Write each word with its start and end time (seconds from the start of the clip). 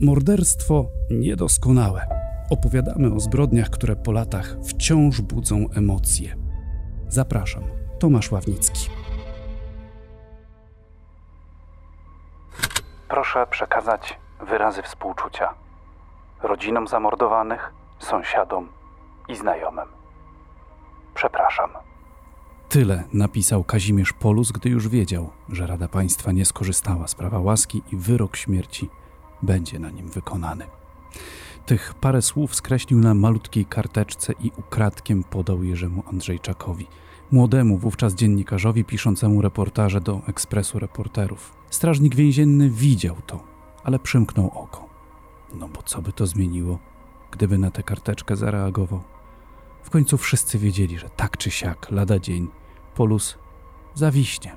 Morderstwo 0.00 0.84
niedoskonałe. 1.10 2.06
Opowiadamy 2.50 3.14
o 3.14 3.20
zbrodniach, 3.20 3.70
które 3.70 3.96
po 3.96 4.12
latach 4.12 4.56
wciąż 4.68 5.20
budzą 5.20 5.66
emocje. 5.76 6.36
Zapraszam, 7.08 7.62
Tomasz 7.98 8.32
Ławnicki. 8.32 8.90
Proszę 13.08 13.46
przekazać 13.50 14.18
wyrazy 14.48 14.82
współczucia 14.82 15.54
rodzinom 16.42 16.88
zamordowanych, 16.88 17.72
sąsiadom 17.98 18.68
i 19.28 19.36
znajomym. 19.36 19.88
Przepraszam. 21.14 21.70
Tyle 22.68 23.04
napisał 23.12 23.64
Kazimierz 23.64 24.12
Polus, 24.12 24.52
gdy 24.52 24.68
już 24.68 24.88
wiedział, 24.88 25.30
że 25.48 25.66
Rada 25.66 25.88
Państwa 25.88 26.32
nie 26.32 26.44
skorzystała 26.44 27.06
z 27.08 27.14
prawa 27.14 27.38
łaski 27.38 27.82
i 27.92 27.96
wyrok 27.96 28.36
śmierci 28.36 28.90
będzie 29.42 29.78
na 29.78 29.90
nim 29.90 30.08
wykonany. 30.08 30.66
Tych 31.66 31.94
parę 31.94 32.22
słów 32.22 32.54
skreślił 32.54 32.98
na 32.98 33.14
malutkiej 33.14 33.66
karteczce 33.66 34.32
i 34.40 34.52
ukradkiem 34.56 35.24
podał 35.24 35.64
Jerzemu 35.64 36.02
Andrzejczakowi, 36.06 36.86
młodemu 37.30 37.78
wówczas 37.78 38.14
dziennikarzowi 38.14 38.84
piszącemu 38.84 39.42
reportaże 39.42 40.00
do 40.00 40.20
Ekspresu 40.26 40.78
Reporterów. 40.78 41.52
Strażnik 41.70 42.14
więzienny 42.14 42.70
widział 42.70 43.16
to, 43.26 43.44
ale 43.84 43.98
przymknął 43.98 44.46
oko. 44.46 44.88
No 45.54 45.68
bo 45.68 45.82
co 45.82 46.02
by 46.02 46.12
to 46.12 46.26
zmieniło, 46.26 46.78
gdyby 47.30 47.58
na 47.58 47.70
tę 47.70 47.82
karteczkę 47.82 48.36
zareagował? 48.36 49.02
W 49.82 49.90
końcu 49.90 50.18
wszyscy 50.18 50.58
wiedzieli, 50.58 50.98
że 50.98 51.10
tak 51.10 51.36
czy 51.36 51.50
siak, 51.50 51.90
lada 51.90 52.18
dzień, 52.18 52.48
Polus 52.94 53.38
zawiśnie. 53.94 54.56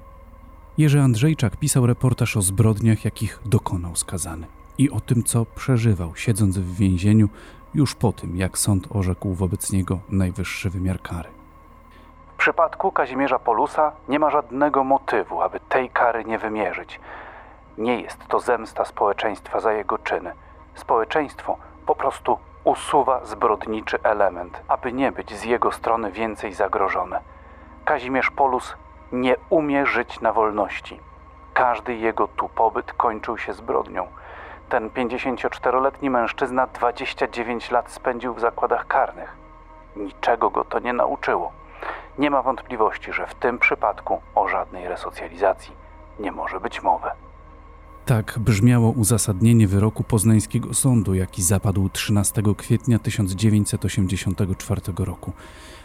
Jerzy 0.77 1.01
Andrzejczak 1.01 1.57
pisał 1.57 1.85
reportaż 1.85 2.37
o 2.37 2.41
zbrodniach, 2.41 3.05
jakich 3.05 3.39
dokonał 3.45 3.95
skazany 3.95 4.60
i 4.81 4.91
o 4.91 4.99
tym, 4.99 5.23
co 5.23 5.45
przeżywał, 5.45 6.15
siedząc 6.15 6.57
w 6.57 6.75
więzieniu 6.75 7.27
już 7.73 7.95
po 7.95 8.11
tym, 8.11 8.37
jak 8.37 8.57
sąd 8.57 8.87
orzekł 8.95 9.33
wobec 9.33 9.71
niego 9.71 9.99
najwyższy 10.09 10.69
wymiar 10.69 11.01
kary. 11.01 11.29
W 12.33 12.37
przypadku 12.37 12.91
Kazimierza 12.91 13.39
Polusa 13.39 13.91
nie 14.07 14.19
ma 14.19 14.29
żadnego 14.29 14.83
motywu, 14.83 15.41
aby 15.41 15.59
tej 15.59 15.89
kary 15.89 16.25
nie 16.25 16.39
wymierzyć. 16.39 16.99
Nie 17.77 18.01
jest 18.01 18.27
to 18.27 18.39
zemsta 18.39 18.85
społeczeństwa 18.85 19.59
za 19.59 19.73
jego 19.73 19.97
czyny. 19.97 20.31
Społeczeństwo 20.75 21.57
po 21.85 21.95
prostu 21.95 22.37
usuwa 22.63 23.25
zbrodniczy 23.25 24.03
element, 24.03 24.61
aby 24.67 24.93
nie 24.93 25.11
być 25.11 25.33
z 25.33 25.43
jego 25.43 25.71
strony 25.71 26.11
więcej 26.11 26.53
zagrożone. 26.53 27.19
Kazimierz 27.85 28.31
Polus 28.31 28.75
nie 29.11 29.35
umie 29.49 29.85
żyć 29.85 30.21
na 30.21 30.33
wolności. 30.33 30.99
Każdy 31.53 31.95
jego 31.95 32.27
tu 32.27 32.49
pobyt 32.49 32.93
kończył 32.93 33.37
się 33.37 33.53
zbrodnią. 33.53 34.07
Ten 34.71 34.89
54-letni 34.89 36.09
mężczyzna 36.09 36.67
29 36.67 37.71
lat 37.71 37.91
spędził 37.91 38.33
w 38.33 38.39
zakładach 38.39 38.87
karnych. 38.87 39.35
Niczego 39.95 40.49
go 40.49 40.63
to 40.65 40.79
nie 40.79 40.93
nauczyło. 40.93 41.51
Nie 42.17 42.29
ma 42.29 42.41
wątpliwości, 42.41 43.13
że 43.13 43.27
w 43.27 43.35
tym 43.35 43.59
przypadku 43.59 44.21
o 44.35 44.47
żadnej 44.47 44.87
resocjalizacji 44.87 45.71
nie 46.19 46.31
może 46.31 46.59
być 46.59 46.83
mowy. 46.83 47.07
Tak 48.05 48.39
brzmiało 48.39 48.91
uzasadnienie 48.91 49.67
wyroku 49.67 50.03
poznańskiego 50.03 50.73
sądu, 50.73 51.13
jaki 51.13 51.41
zapadł 51.43 51.89
13 51.89 52.41
kwietnia 52.57 52.99
1984 52.99 54.81
roku. 54.97 55.31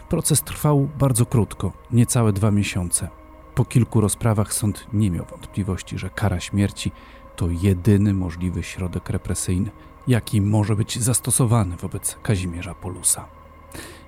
Proces 0.09 0.43
trwał 0.43 0.89
bardzo 0.99 1.27
krótko, 1.27 1.73
niecałe 1.93 2.33
dwa 2.33 2.51
miesiące. 2.51 3.09
Po 3.55 3.65
kilku 3.65 4.01
rozprawach 4.01 4.53
sąd 4.53 4.87
nie 4.93 5.11
miał 5.11 5.25
wątpliwości, 5.25 5.99
że 5.99 6.11
kara 6.11 6.41
śmierci 6.41 6.93
to 7.37 7.49
jedyny 7.51 8.15
możliwy 8.15 8.63
środek 8.63 9.11
represyjny, 9.11 9.71
jaki 10.07 10.41
może 10.41 10.77
być 10.77 10.99
zastosowany 10.99 11.77
wobec 11.77 12.19
Kazimierza 12.23 12.75
Polusa. 12.75 13.27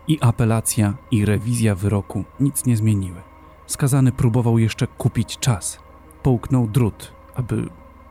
I 0.08 0.18
apelacja, 0.20 0.94
i 1.10 1.24
rewizja 1.24 1.74
wyroku 1.74 2.24
nic 2.40 2.66
nie 2.66 2.76
zmieniły. 2.76 3.22
Skazany 3.66 4.12
próbował 4.12 4.58
jeszcze 4.58 4.86
kupić 4.86 5.38
czas. 5.38 5.78
Połknął 6.22 6.66
drut, 6.66 7.12
aby 7.34 7.68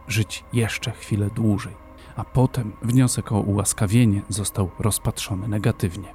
żyć 0.07 0.44
jeszcze 0.53 0.91
chwilę 0.91 1.29
dłużej, 1.35 1.73
a 2.16 2.23
potem 2.23 2.72
wniosek 2.81 3.31
o 3.31 3.39
ułaskawienie 3.39 4.22
został 4.29 4.69
rozpatrzony 4.79 5.47
negatywnie. 5.47 6.13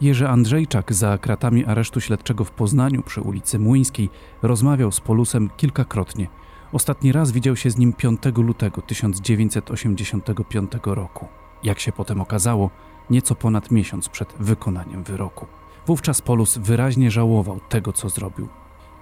Jerzy 0.00 0.28
Andrzejczak 0.28 0.92
za 0.94 1.18
kratami 1.18 1.64
aresztu 1.64 2.00
śledczego 2.00 2.44
w 2.44 2.50
Poznaniu 2.50 3.02
przy 3.02 3.20
ulicy 3.20 3.58
Młyńskiej 3.58 4.10
rozmawiał 4.42 4.92
z 4.92 5.00
Polusem 5.00 5.50
kilkakrotnie. 5.56 6.28
Ostatni 6.72 7.12
raz 7.12 7.32
widział 7.32 7.56
się 7.56 7.70
z 7.70 7.78
nim 7.78 7.92
5 7.92 8.20
lutego 8.36 8.82
1985 8.82 10.72
roku. 10.84 11.28
Jak 11.62 11.80
się 11.80 11.92
potem 11.92 12.20
okazało, 12.20 12.70
nieco 13.10 13.34
ponad 13.34 13.70
miesiąc 13.70 14.08
przed 14.08 14.34
wykonaniem 14.40 15.02
wyroku. 15.02 15.46
Wówczas 15.86 16.22
Polus 16.22 16.58
wyraźnie 16.58 17.10
żałował 17.10 17.60
tego, 17.68 17.92
co 17.92 18.08
zrobił. 18.08 18.48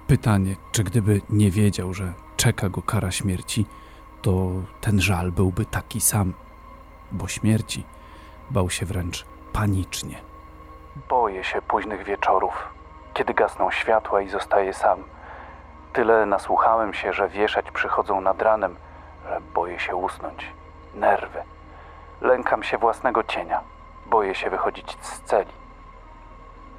Pytanie, 0.07 0.55
czy 0.71 0.83
gdyby 0.83 1.21
nie 1.29 1.51
wiedział, 1.51 1.93
że 1.93 2.13
czeka 2.37 2.69
go 2.69 2.81
kara 2.81 3.11
śmierci, 3.11 3.65
to 4.21 4.51
ten 4.81 5.01
żal 5.01 5.31
byłby 5.31 5.65
taki 5.65 6.01
sam, 6.01 6.33
bo 7.11 7.27
śmierci 7.27 7.83
bał 8.51 8.69
się 8.69 8.85
wręcz 8.85 9.25
panicznie. 9.53 10.21
Boję 11.09 11.43
się 11.43 11.61
późnych 11.61 12.03
wieczorów, 12.05 12.53
kiedy 13.13 13.33
gasną 13.33 13.71
światła 13.71 14.21
i 14.21 14.29
zostaję 14.29 14.73
sam. 14.73 15.03
Tyle 15.97 16.25
nasłuchałem 16.25 16.93
się, 16.93 17.13
że 17.13 17.27
wieszać 17.27 17.71
przychodzą 17.71 18.21
nad 18.21 18.41
ranem, 18.41 18.75
że 19.29 19.41
boję 19.53 19.79
się 19.79 19.95
usnąć. 19.95 20.51
Nerwy. 20.93 21.43
Lękam 22.21 22.63
się 22.63 22.77
własnego 22.77 23.23
cienia. 23.23 23.61
Boję 24.05 24.35
się 24.35 24.49
wychodzić 24.49 24.97
z 25.01 25.21
celi. 25.21 25.51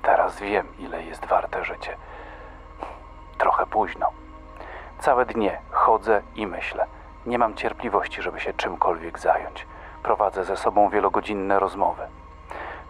Teraz 0.03 0.41
wiem, 0.41 0.67
ile 0.79 1.03
jest 1.03 1.27
warte 1.27 1.65
życie. 1.65 1.97
Trochę 3.39 3.67
późno. 3.67 4.07
Całe 4.99 5.27
dnie 5.27 5.59
chodzę 5.71 6.23
i 6.35 6.47
myślę. 6.47 6.87
Nie 7.27 7.39
mam 7.39 7.55
cierpliwości, 7.55 8.23
żeby 8.23 8.41
się 8.41 8.53
czymkolwiek 8.53 9.19
zająć. 9.19 9.67
Prowadzę 10.03 10.45
ze 10.45 10.57
sobą 10.57 10.89
wielogodzinne 10.91 11.59
rozmowy. 11.59 12.03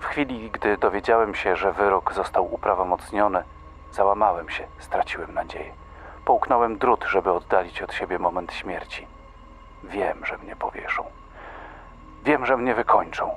W 0.01 0.05
chwili, 0.05 0.51
gdy 0.51 0.77
dowiedziałem 0.77 1.35
się, 1.35 1.57
że 1.57 1.73
wyrok 1.73 2.13
został 2.13 2.55
uprawomocniony, 2.55 3.45
załamałem 3.93 4.49
się, 4.51 4.67
straciłem 4.79 5.35
nadzieję. 5.35 5.88
Połknąłem 6.29 6.79
drut, 6.79 7.05
żeby 7.05 7.33
oddalić 7.33 7.83
od 7.83 7.95
siebie 7.95 8.19
moment 8.19 8.53
śmierci. 8.53 9.07
Wiem, 9.85 10.27
że 10.27 10.39
mnie 10.39 10.57
powieszą. 10.57 11.05
Wiem, 12.25 12.47
że 12.47 12.57
mnie 12.57 12.75
wykończą, 12.75 13.31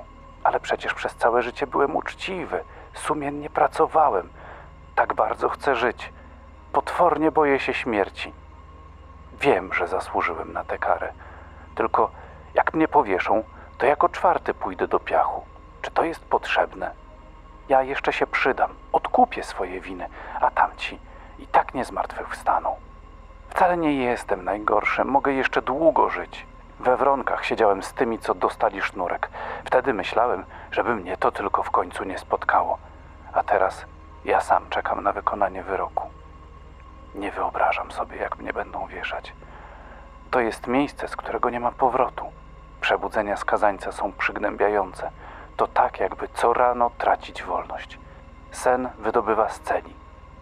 ale 0.44 0.60
przecież 0.60 0.94
przez 0.94 1.14
całe 1.14 1.42
życie 1.42 1.66
byłem 1.66 1.96
uczciwy, 1.96 2.64
sumiennie 2.94 3.50
pracowałem. 3.50 4.28
Tak 4.94 5.14
bardzo 5.14 5.48
chcę 5.48 5.76
żyć. 5.76 6.12
Potwornie 6.72 7.30
boję 7.30 7.60
się 7.60 7.74
śmierci. 7.74 8.32
Wiem, 9.40 9.74
że 9.74 9.88
zasłużyłem 9.88 10.52
na 10.52 10.64
tę 10.64 10.78
karę. 10.78 11.12
Tylko 11.74 12.10
jak 12.54 12.74
mnie 12.74 12.88
powieszą, 12.88 13.44
to 13.78 13.86
jako 13.86 14.08
czwarty 14.08 14.54
pójdę 14.54 14.88
do 14.88 15.00
piachu. 15.00 15.44
Czy 15.82 15.90
to 15.90 16.04
jest 16.04 16.24
potrzebne? 16.24 16.90
Ja 17.68 17.82
jeszcze 17.82 18.12
się 18.12 18.26
przydam, 18.26 18.70
odkupię 18.92 19.42
swoje 19.42 19.80
winy, 19.80 20.08
a 20.40 20.50
tamci 20.50 20.98
i 21.42 21.46
tak 21.46 21.74
nie 21.74 21.84
zmartwychwstaną. 21.84 22.76
Wcale 23.48 23.76
nie 23.76 23.94
jestem 23.94 24.44
najgorszy, 24.44 25.04
mogę 25.04 25.32
jeszcze 25.32 25.62
długo 25.62 26.10
żyć. 26.10 26.46
We 26.80 26.96
wronkach 26.96 27.44
siedziałem 27.44 27.82
z 27.82 27.92
tymi, 27.92 28.18
co 28.18 28.34
dostali 28.34 28.82
sznurek. 28.82 29.28
Wtedy 29.64 29.94
myślałem, 29.94 30.44
żeby 30.70 30.94
mnie 30.94 31.16
to 31.16 31.32
tylko 31.32 31.62
w 31.62 31.70
końcu 31.70 32.04
nie 32.04 32.18
spotkało. 32.18 32.78
A 33.32 33.42
teraz 33.42 33.84
ja 34.24 34.40
sam 34.40 34.68
czekam 34.70 35.02
na 35.02 35.12
wykonanie 35.12 35.62
wyroku. 35.62 36.08
Nie 37.14 37.30
wyobrażam 37.30 37.92
sobie, 37.92 38.16
jak 38.16 38.38
mnie 38.38 38.52
będą 38.52 38.86
wieszać. 38.86 39.32
To 40.30 40.40
jest 40.40 40.66
miejsce, 40.66 41.08
z 41.08 41.16
którego 41.16 41.50
nie 41.50 41.60
ma 41.60 41.72
powrotu. 41.72 42.24
Przebudzenia 42.80 43.36
skazańca 43.36 43.92
są 43.92 44.12
przygnębiające. 44.12 45.10
To 45.56 45.66
tak, 45.66 46.00
jakby 46.00 46.28
co 46.28 46.54
rano 46.54 46.90
tracić 46.98 47.42
wolność. 47.42 47.98
Sen 48.50 48.88
wydobywa 48.98 49.48
z 49.48 49.60
celi. 49.60 49.94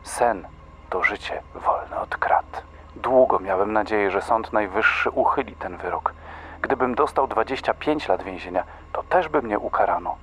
Sen 0.02 0.46
to 0.90 1.04
życie 1.04 1.42
wolne 1.54 2.00
od 2.00 2.16
krat. 2.16 2.62
Długo 2.96 3.38
miałem 3.38 3.72
nadzieję, 3.72 4.10
że 4.10 4.22
Sąd 4.22 4.52
Najwyższy 4.52 5.10
uchyli 5.10 5.56
ten 5.56 5.76
wyrok. 5.76 6.14
Gdybym 6.62 6.94
dostał 6.94 7.26
25 7.26 8.08
lat 8.08 8.22
więzienia, 8.22 8.64
to 8.92 9.02
też 9.02 9.28
by 9.28 9.42
mnie 9.42 9.58
ukarano. 9.58 10.16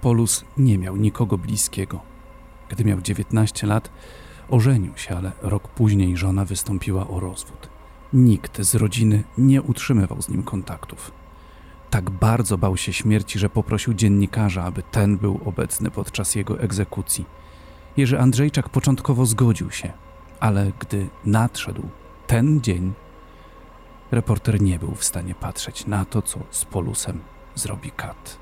Polus 0.00 0.44
nie 0.56 0.78
miał 0.78 0.96
nikogo 0.96 1.38
bliskiego. 1.38 2.00
Gdy 2.68 2.84
miał 2.84 3.00
19 3.00 3.66
lat, 3.66 3.90
ożenił 4.50 4.96
się, 4.96 5.16
ale 5.16 5.32
rok 5.42 5.68
później 5.68 6.16
żona 6.16 6.44
wystąpiła 6.44 7.08
o 7.08 7.20
rozwód. 7.20 7.68
Nikt 8.12 8.60
z 8.62 8.74
rodziny 8.74 9.24
nie 9.38 9.62
utrzymywał 9.62 10.22
z 10.22 10.28
nim 10.28 10.42
kontaktów. 10.42 11.10
Tak 11.90 12.10
bardzo 12.10 12.58
bał 12.58 12.76
się 12.76 12.92
śmierci, 12.92 13.38
że 13.38 13.48
poprosił 13.48 13.94
dziennikarza, 13.94 14.64
aby 14.64 14.82
ten 14.82 15.18
był 15.18 15.40
obecny 15.44 15.90
podczas 15.90 16.34
jego 16.34 16.60
egzekucji. 16.60 17.24
Jerzy 17.96 18.18
Andrzejczak 18.18 18.68
początkowo 18.68 19.26
zgodził 19.26 19.70
się, 19.70 19.92
ale 20.40 20.72
gdy 20.80 21.08
nadszedł 21.24 21.82
ten 22.26 22.60
dzień, 22.60 22.92
Reporter 24.10 24.62
nie 24.62 24.78
był 24.78 24.94
w 24.94 25.04
stanie 25.04 25.34
patrzeć 25.34 25.86
na 25.86 26.04
to, 26.04 26.22
co 26.22 26.40
z 26.50 26.64
Polusem 26.64 27.20
zrobi 27.54 27.90
Kat. 27.90 28.38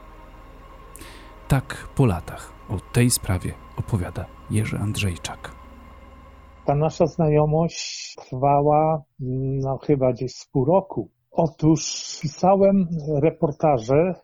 Tak 1.49 1.89
po 1.95 2.07
latach 2.07 2.53
o 2.69 2.81
tej 2.93 3.11
sprawie 3.11 3.55
opowiada 3.77 4.27
Jerzy 4.51 4.79
Andrzejczak. 4.79 5.53
Ta 6.65 6.75
nasza 6.75 7.07
znajomość 7.07 8.15
trwała 8.19 9.03
no, 9.61 9.79
chyba 9.79 10.13
gdzieś 10.13 10.35
z 10.35 10.47
pół 10.47 10.65
roku. 10.65 11.11
Otóż 11.31 11.81
pisałem 12.23 12.89
reportaże 13.23 14.15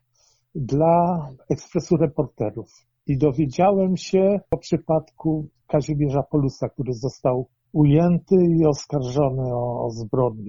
dla 0.54 1.28
Ekspresu 1.50 1.96
Reporterów 1.96 2.87
i 3.08 3.18
dowiedziałem 3.18 3.96
się 3.96 4.40
o 4.50 4.56
przypadku 4.56 5.48
Kazimierza 5.66 6.22
Polusa, 6.22 6.68
który 6.68 6.92
został 6.92 7.46
ujęty 7.72 8.36
i 8.36 8.66
oskarżony 8.66 9.42
o, 9.54 9.86
o 9.86 9.90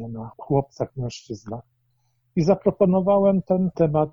na 0.10 0.32
chłopcach, 0.38 0.98
mężczyznach. 0.98 1.64
I 2.36 2.42
zaproponowałem 2.42 3.42
ten 3.42 3.70
temat 3.76 4.10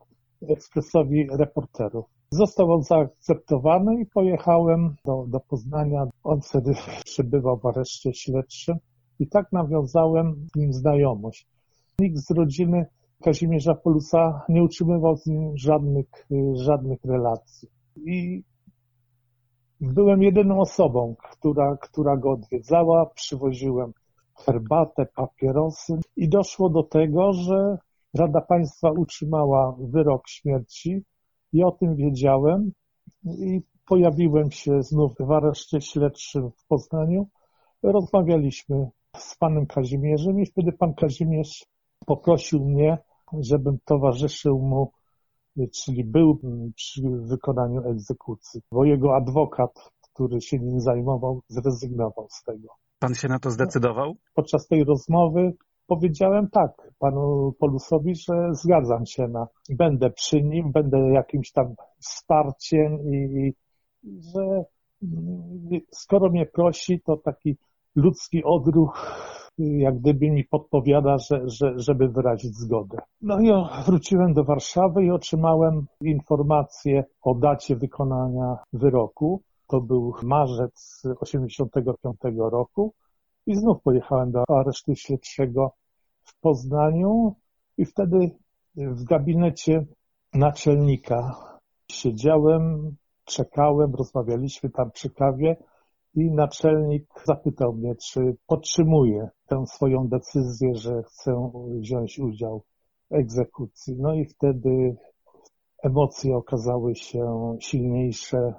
Ekspresowi 0.48 1.28
Reporterów. 1.30 2.04
Został 2.30 2.72
on 2.72 2.82
zaakceptowany 2.82 4.00
i 4.00 4.06
pojechałem 4.06 4.94
do, 5.04 5.24
do 5.28 5.40
Poznania. 5.40 6.04
On 6.24 6.40
wtedy 6.40 6.72
przebywał 7.04 7.58
w 7.58 7.66
areszcie 7.66 8.14
śledczym 8.14 8.76
i 9.18 9.28
tak 9.28 9.52
nawiązałem 9.52 10.46
z 10.54 10.58
nim 10.58 10.72
znajomość. 10.72 11.46
Nikt 11.98 12.18
z 12.18 12.30
rodziny 12.30 12.86
Kazimierza 13.22 13.74
Polusa 13.74 14.44
nie 14.48 14.62
utrzymywał 14.62 15.16
z 15.16 15.26
nim 15.26 15.56
żadnych, 15.56 16.06
żadnych 16.54 17.04
relacji. 17.04 17.75
I 17.96 18.42
byłem 19.80 20.22
jedyną 20.22 20.60
osobą, 20.60 21.14
która, 21.30 21.76
która 21.76 22.16
go 22.16 22.30
odwiedzała. 22.30 23.06
Przywoziłem 23.06 23.92
herbatę, 24.34 25.06
papierosy 25.16 25.98
i 26.16 26.28
doszło 26.28 26.70
do 26.70 26.82
tego, 26.82 27.32
że 27.32 27.78
Rada 28.14 28.40
Państwa 28.40 28.90
utrzymała 28.90 29.76
wyrok 29.80 30.28
śmierci 30.28 31.02
i 31.52 31.64
o 31.64 31.72
tym 31.72 31.96
wiedziałem 31.96 32.72
i 33.24 33.60
pojawiłem 33.86 34.50
się 34.50 34.82
znów 34.82 35.12
w 35.20 35.32
areszcie 35.32 35.80
śledczym 35.80 36.50
w 36.50 36.66
Poznaniu. 36.66 37.26
Rozmawialiśmy 37.82 38.90
z 39.16 39.36
panem 39.36 39.66
Kazimierzem 39.66 40.40
i 40.40 40.46
wtedy 40.46 40.72
pan 40.72 40.94
Kazimierz 40.94 41.66
poprosił 42.06 42.64
mnie, 42.64 42.98
żebym 43.40 43.78
towarzyszył 43.84 44.58
mu, 44.58 44.92
czyli 45.74 46.04
był 46.04 46.40
przy 46.76 47.02
wykonaniu 47.02 47.90
egzekucji, 47.90 48.60
bo 48.72 48.84
jego 48.84 49.16
adwokat, 49.16 49.90
który 50.00 50.40
się 50.40 50.58
nim 50.58 50.80
zajmował, 50.80 51.42
zrezygnował 51.48 52.26
z 52.30 52.42
tego. 52.42 52.68
Pan 52.98 53.14
się 53.14 53.28
na 53.28 53.38
to 53.38 53.50
zdecydował? 53.50 54.14
Podczas 54.34 54.66
tej 54.66 54.84
rozmowy 54.84 55.52
powiedziałem 55.86 56.48
tak 56.50 56.92
panu 56.98 57.52
Polusowi, 57.58 58.14
że 58.14 58.48
zgadzam 58.52 59.06
się 59.06 59.28
na, 59.28 59.46
będę 59.70 60.10
przy 60.10 60.42
nim, 60.42 60.72
będę 60.72 60.98
jakimś 60.98 61.52
tam 61.52 61.74
wsparciem 61.98 62.98
i, 63.00 63.16
i 63.16 63.54
że 64.34 64.64
mm, 65.02 65.80
skoro 65.90 66.30
mnie 66.30 66.46
prosi, 66.46 67.00
to 67.00 67.16
taki 67.16 67.56
ludzki 67.96 68.44
odruch 68.44 69.16
jak 69.58 69.98
gdyby 69.98 70.30
mi 70.30 70.44
podpowiada, 70.44 71.18
że, 71.18 71.40
że, 71.44 71.72
żeby 71.76 72.08
wyrazić 72.08 72.54
zgodę. 72.54 72.98
No 73.22 73.40
i 73.40 73.50
wróciłem 73.86 74.34
do 74.34 74.44
Warszawy 74.44 75.04
i 75.04 75.10
otrzymałem 75.10 75.86
informację 76.00 77.04
o 77.22 77.34
dacie 77.34 77.76
wykonania 77.76 78.58
wyroku. 78.72 79.42
To 79.68 79.80
był 79.80 80.14
marzec 80.22 81.02
85 81.20 82.16
roku 82.36 82.94
i 83.46 83.56
znów 83.56 83.82
pojechałem 83.82 84.32
do 84.32 84.44
aresztu 84.48 84.94
śledczego 84.94 85.72
w 86.24 86.40
Poznaniu 86.40 87.34
i 87.78 87.84
wtedy 87.84 88.30
w 88.76 89.04
gabinecie 89.04 89.86
naczelnika 90.34 91.34
siedziałem, 91.90 92.96
czekałem, 93.24 93.94
rozmawialiśmy 93.94 94.70
tam 94.70 94.90
przy 94.90 95.10
kawie 95.10 95.56
i 96.16 96.30
naczelnik 96.30 97.04
zapytał 97.24 97.72
mnie, 97.72 97.94
czy 97.94 98.36
podtrzymuję 98.46 99.28
tę 99.46 99.66
swoją 99.66 100.08
decyzję, 100.08 100.74
że 100.74 101.02
chcę 101.02 101.50
wziąć 101.80 102.18
udział 102.18 102.62
w 103.10 103.14
egzekucji. 103.14 103.96
No 103.98 104.14
i 104.14 104.24
wtedy 104.24 104.96
emocje 105.82 106.36
okazały 106.36 106.94
się 106.94 107.56
silniejsze. 107.60 108.54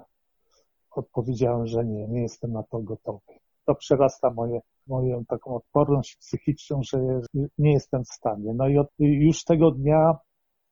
Odpowiedziałem, 0.92 1.68
że 1.68 1.86
nie, 1.86 2.08
nie 2.08 2.22
jestem 2.22 2.52
na 2.52 2.64
to 2.64 2.80
gotowy. 2.80 3.34
To 3.66 3.76
przerasta 3.76 4.30
moje, 4.30 4.60
moją 4.88 5.26
taką 5.26 5.56
odporność 5.56 6.16
psychiczną, 6.16 6.82
że 6.84 6.98
nie 7.58 7.74
jestem 7.74 8.04
w 8.04 8.14
stanie. 8.14 8.54
No 8.56 8.68
i 8.68 8.78
od, 8.78 8.88
już 9.00 9.44
tego 9.44 9.72
dnia 9.72 10.14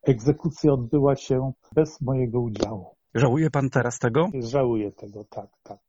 egzekucja 0.03 0.73
odbyła 0.73 1.15
się 1.15 1.51
bez 1.75 2.01
mojego 2.01 2.41
udziału. 2.41 2.85
Żałuje 3.15 3.49
pan 3.49 3.69
teraz 3.69 3.99
tego? 3.99 4.27
Żałuję 4.39 4.91
tego, 4.91 5.23
tak, 5.23 5.49
tak. 5.63 5.84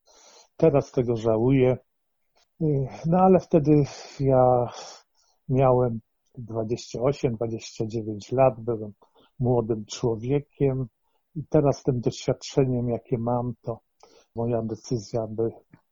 Teraz 0.57 0.93
tego 0.93 1.17
żałuję. 1.17 1.77
No 3.07 3.19
ale 3.19 3.41
wtedy 3.41 3.85
ja 4.21 4.69
miałem 5.49 6.01
28-29 6.39 8.33
lat, 8.33 8.61
byłem 8.61 8.93
młodym 9.39 9.85
człowiekiem 9.85 10.87
i 11.35 11.45
teraz 11.49 11.83
tym 11.83 12.01
doświadczeniem, 12.01 12.89
jakie 12.89 13.19
mam, 13.19 13.53
to 13.63 13.81
moja 14.35 14.63
decyzja 14.63 15.27
by 15.27 15.51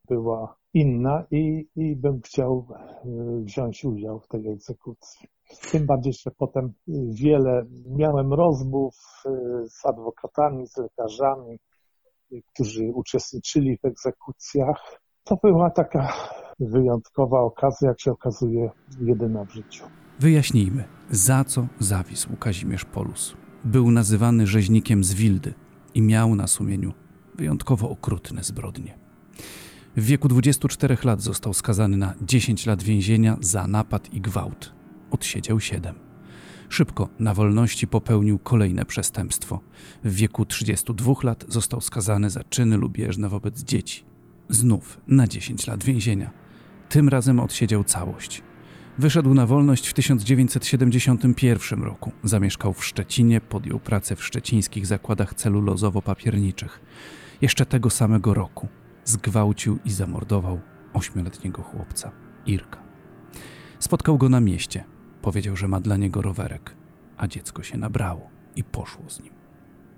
była 0.09 0.57
inna 0.75 1.25
i, 1.31 1.69
i 1.77 1.97
bym 1.97 2.21
chciał 2.21 2.67
y, 3.05 3.45
wziąć 3.45 3.85
udział 3.85 4.21
w 4.21 4.29
tej 4.29 4.49
egzekucji. 4.49 5.29
Tym 5.73 5.87
bardziej, 5.87 6.13
że 6.13 6.31
potem 6.31 6.73
wiele 7.11 7.67
miałem 7.87 8.33
rozmów 8.33 8.95
y, 9.27 9.69
z 9.69 9.87
adwokatami, 9.87 10.67
z 10.67 10.77
lekarzami, 10.77 11.59
którzy 12.53 12.85
uczestniczyli 12.95 13.79
w 13.83 13.85
egzekucjach. 13.85 15.01
To 15.25 15.37
była 15.43 15.71
taka 15.71 16.13
wyjątkowa 16.61 17.41
okazja, 17.41 17.89
jak 17.89 18.01
się 18.01 18.13
okazuje, 18.13 18.71
jedyna 19.01 19.45
w 19.45 19.51
życiu. 19.51 19.85
Wyjaśnijmy, 20.21 20.85
za 21.11 21.45
co 21.45 21.67
zawisł 21.79 22.37
Kazimierz 22.37 22.85
Polus. 22.85 23.37
Był 23.65 23.91
nazywany 23.91 24.47
rzeźnikiem 24.47 25.05
z 25.05 25.15
Wildy 25.15 25.55
i 25.95 26.03
miał 26.03 26.35
na 26.35 26.47
sumieniu 26.47 26.93
wyjątkowo 27.35 27.91
okrutne 27.91 28.45
zbrodnie. 28.45 28.99
W 29.97 30.05
wieku 30.05 30.29
24 30.29 30.97
lat 31.05 31.21
został 31.21 31.55
skazany 31.55 31.97
na 31.97 32.15
10 32.23 32.67
lat 32.67 32.83
więzienia 32.83 33.37
za 33.41 33.67
napad 33.67 34.13
i 34.13 34.21
gwałt. 34.21 34.73
Odsiedział 35.11 35.61
7. 35.61 36.04
Szybko 36.75 37.09
na 37.19 37.35
wolności 37.35 37.87
popełnił 37.87 38.39
kolejne 38.39 38.85
przestępstwo. 38.85 39.61
W 40.05 40.15
wieku 40.15 40.45
32 40.45 41.15
lat 41.23 41.45
został 41.49 41.81
skazany 41.81 42.31
za 42.31 42.45
czyny 42.45 42.77
lubieżne 42.77 43.29
wobec 43.29 43.63
dzieci. 43.63 44.05
Znów 44.49 45.01
na 45.09 45.27
10 45.27 45.67
lat 45.67 45.85
więzienia. 45.85 46.31
Tym 46.89 47.09
razem 47.09 47.41
odsiedział 47.41 47.85
całość. 47.85 48.43
Wyszedł 48.99 49.35
na 49.35 49.47
wolność 49.47 49.89
w 49.89 49.93
1971 49.93 51.83
roku. 51.83 52.13
Zamieszkał 52.25 52.73
w 52.73 52.85
Szczecinie, 52.85 53.41
podjął 53.41 53.81
pracę 53.81 54.17
w 54.17 54.25
szczecińskich 54.25 54.87
zakładach 54.87 55.35
celulozowo-papierniczych. 55.35 56.81
Jeszcze 57.41 57.67
tego 57.67 57.91
samego 57.91 58.35
roku 58.35 58.69
zgwałcił 59.05 59.79
i 59.85 59.91
zamordował 59.91 60.61
ośmioletniego 60.93 61.63
chłopca, 61.63 62.13
Irka. 62.47 62.83
Spotkał 63.79 64.19
go 64.19 64.29
na 64.29 64.41
mieście. 64.41 64.94
Powiedział, 65.25 65.57
że 65.57 65.69
ma 65.69 65.81
dla 65.81 65.97
niego 65.97 66.23
rowerek, 66.23 66.75
a 67.17 67.27
dziecko 67.27 67.63
się 67.63 67.79
nabrało 67.79 68.31
i 68.57 68.65
poszło 68.65 69.11
z 69.11 69.21
nim. 69.21 69.33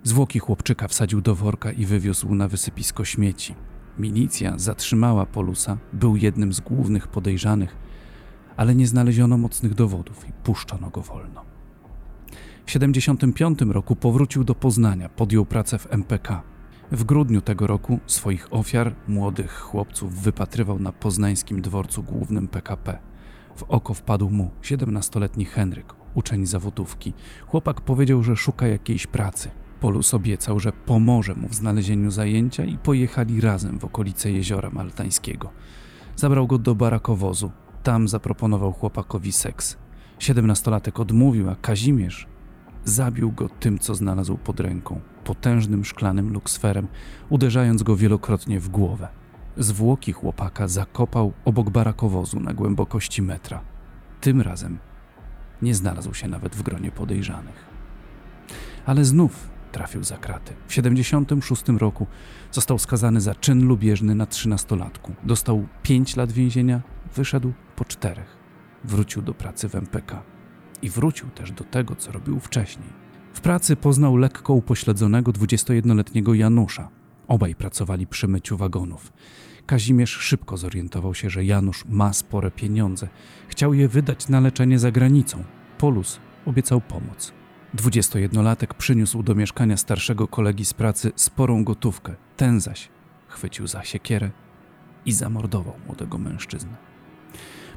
Zwłoki 0.03 0.39
chłopczyka 0.39 0.89
wsadził 0.89 1.21
do 1.21 1.35
worka 1.35 1.73
i 1.73 1.87
wywiózł 1.87 2.35
na 2.35 2.49
wysypisko 2.49 3.05
śmieci. 3.05 3.55
Milicja 3.99 4.59
zatrzymała 4.59 5.27
Polusa, 5.27 5.79
był 5.93 6.17
jednym 6.17 6.53
z 6.53 6.61
głównych 6.61 7.09
podejrzanych, 7.09 7.77
ale 8.57 8.75
nie 8.75 8.87
znaleziono 8.87 9.39
mocnych 9.39 9.75
dowodów 9.75 10.29
i 10.29 10.33
puszczono 10.33 10.91
go 10.91 11.01
wolno. 11.03 11.45
W 12.63 12.67
1975 12.67 13.59
roku 13.75 13.97
powrócił 13.97 14.45
do 14.45 14.55
Poznania, 14.55 15.09
podjął 15.09 15.47
pracę 15.47 15.79
w 15.79 15.93
MPK. 15.93 16.43
W 16.93 17.05
grudniu 17.05 17.41
tego 17.41 17.67
roku 17.67 17.99
swoich 18.07 18.49
ofiar, 18.51 18.95
młodych 19.09 19.53
chłopców, 19.61 20.23
wypatrywał 20.23 20.79
na 20.79 20.93
poznańskim 20.93 21.63
dworcu 21.63 22.03
głównym 22.03 22.49
PKP. 22.49 23.16
W 23.57 23.63
oko 23.63 23.95
wpadł 23.95 24.31
mu 24.31 24.51
17-letni 24.63 25.45
Henryk, 25.45 25.95
uczeń 26.15 26.47
zawodówki. 26.47 27.13
Chłopak 27.47 27.81
powiedział, 27.81 28.23
że 28.23 28.37
szuka 28.37 28.67
jakiejś 28.67 29.07
pracy. 29.07 29.51
Polus 29.81 30.15
obiecał, 30.15 30.61
że 30.61 30.73
pomoże 30.73 31.35
mu 31.35 31.49
w 31.49 31.55
znalezieniu 31.55 32.11
zajęcia 32.11 32.65
i 32.65 32.79
pojechali 32.79 33.41
razem 33.41 33.79
w 33.79 33.85
okolice 33.85 34.33
jeziora 34.33 34.71
Maltańskiego. 34.71 35.51
Zabrał 36.17 36.47
go 36.47 36.59
do 36.59 36.75
barakowozu. 36.75 37.51
Tam 37.83 38.09
zaproponował 38.09 38.73
chłopakowi 38.73 39.33
seks. 39.33 39.77
Siedemnastolatek 40.19 41.01
odmówił, 41.01 41.51
a 41.51 41.55
Kazimierz 41.55 42.27
zabił 42.85 43.33
go 43.33 43.49
tym, 43.49 43.79
co 43.79 43.95
znalazł 43.95 44.37
pod 44.37 44.61
ręką 44.61 45.01
potężnym 45.25 45.85
szklanym 45.85 46.33
luksferem, 46.33 46.89
uderzając 47.29 47.83
go 47.83 47.97
wielokrotnie 47.97 48.61
w 48.61 48.69
głowę. 48.69 49.09
Zwłoki 49.57 50.13
chłopaka 50.13 50.69
zakopał 50.69 51.33
obok 51.45 51.71
barakowozu 51.71 52.41
na 52.41 52.55
głębokości 52.55 53.23
metra. 53.23 53.61
Tym 54.21 54.41
razem 54.41 54.79
Nie 55.63 55.75
znalazł 55.75 56.15
się 56.15 56.29
nawet 56.29 56.57
w 56.57 56.63
gronie 56.63 56.91
podejrzanych. 56.91 57.65
Ale 58.87 59.05
znów 59.05 59.49
trafił 59.73 60.05
za 60.05 60.17
kraty. 60.17 60.55
W 60.67 60.75
76 60.75 61.69
roku 61.69 62.07
został 62.53 62.79
skazany 62.79 63.21
za 63.21 63.35
czyn 63.35 63.67
lubieżny 63.67 64.15
na 64.15 64.27
trzynastolatku. 64.27 65.15
Dostał 65.25 65.67
5 65.83 66.17
lat 66.17 66.33
więzienia, 66.33 66.83
wyszedł 67.15 67.53
po 67.77 67.85
czterech. 67.85 68.37
Wrócił 68.85 69.23
do 69.23 69.35
pracy 69.35 69.69
w 69.69 69.75
MPK. 69.75 70.23
I 70.83 70.91
wrócił 70.91 71.29
też 71.29 71.53
do 71.53 71.65
tego, 71.65 71.97
co 71.97 72.13
robił 72.13 72.41
wcześniej. 72.41 72.89
W 73.35 73.41
pracy 73.41 73.77
poznał 73.77 74.17
lekko 74.17 74.53
upośledzonego 74.53 75.33
21-letniego 75.33 76.35
Janusza. 76.35 76.89
Obaj 77.29 77.55
pracowali 77.55 78.07
przy 78.07 78.29
myciu 78.29 78.57
wagonów. 78.57 79.13
Kazimierz 79.67 80.11
szybko 80.11 80.57
zorientował 80.57 81.15
się, 81.15 81.31
że 81.31 81.45
Janusz 81.45 81.85
ma 81.89 82.13
spore 82.13 82.51
pieniądze. 82.51 83.09
Chciał 83.49 83.75
je 83.75 83.89
wydać 83.89 84.29
na 84.29 84.41
leczenie 84.41 84.79
za 84.79 84.91
granicą. 84.91 85.45
Polus 85.79 86.21
obiecał 86.47 86.81
pomoc. 86.81 87.33
21-latek 87.75 88.75
przyniósł 88.75 89.23
do 89.23 89.35
mieszkania 89.35 89.77
starszego 89.77 90.29
kolegi 90.29 90.65
z 90.65 90.75
pracy 90.75 91.13
sporą 91.17 91.65
gotówkę. 91.65 92.15
Ten 92.37 92.61
zaś 92.61 92.89
chwycił 93.29 93.67
za 93.67 93.85
siekierę 93.85 94.31
i 95.07 95.13
zamordował 95.13 95.75
młodego 95.87 96.19
mężczyznę. 96.19 96.77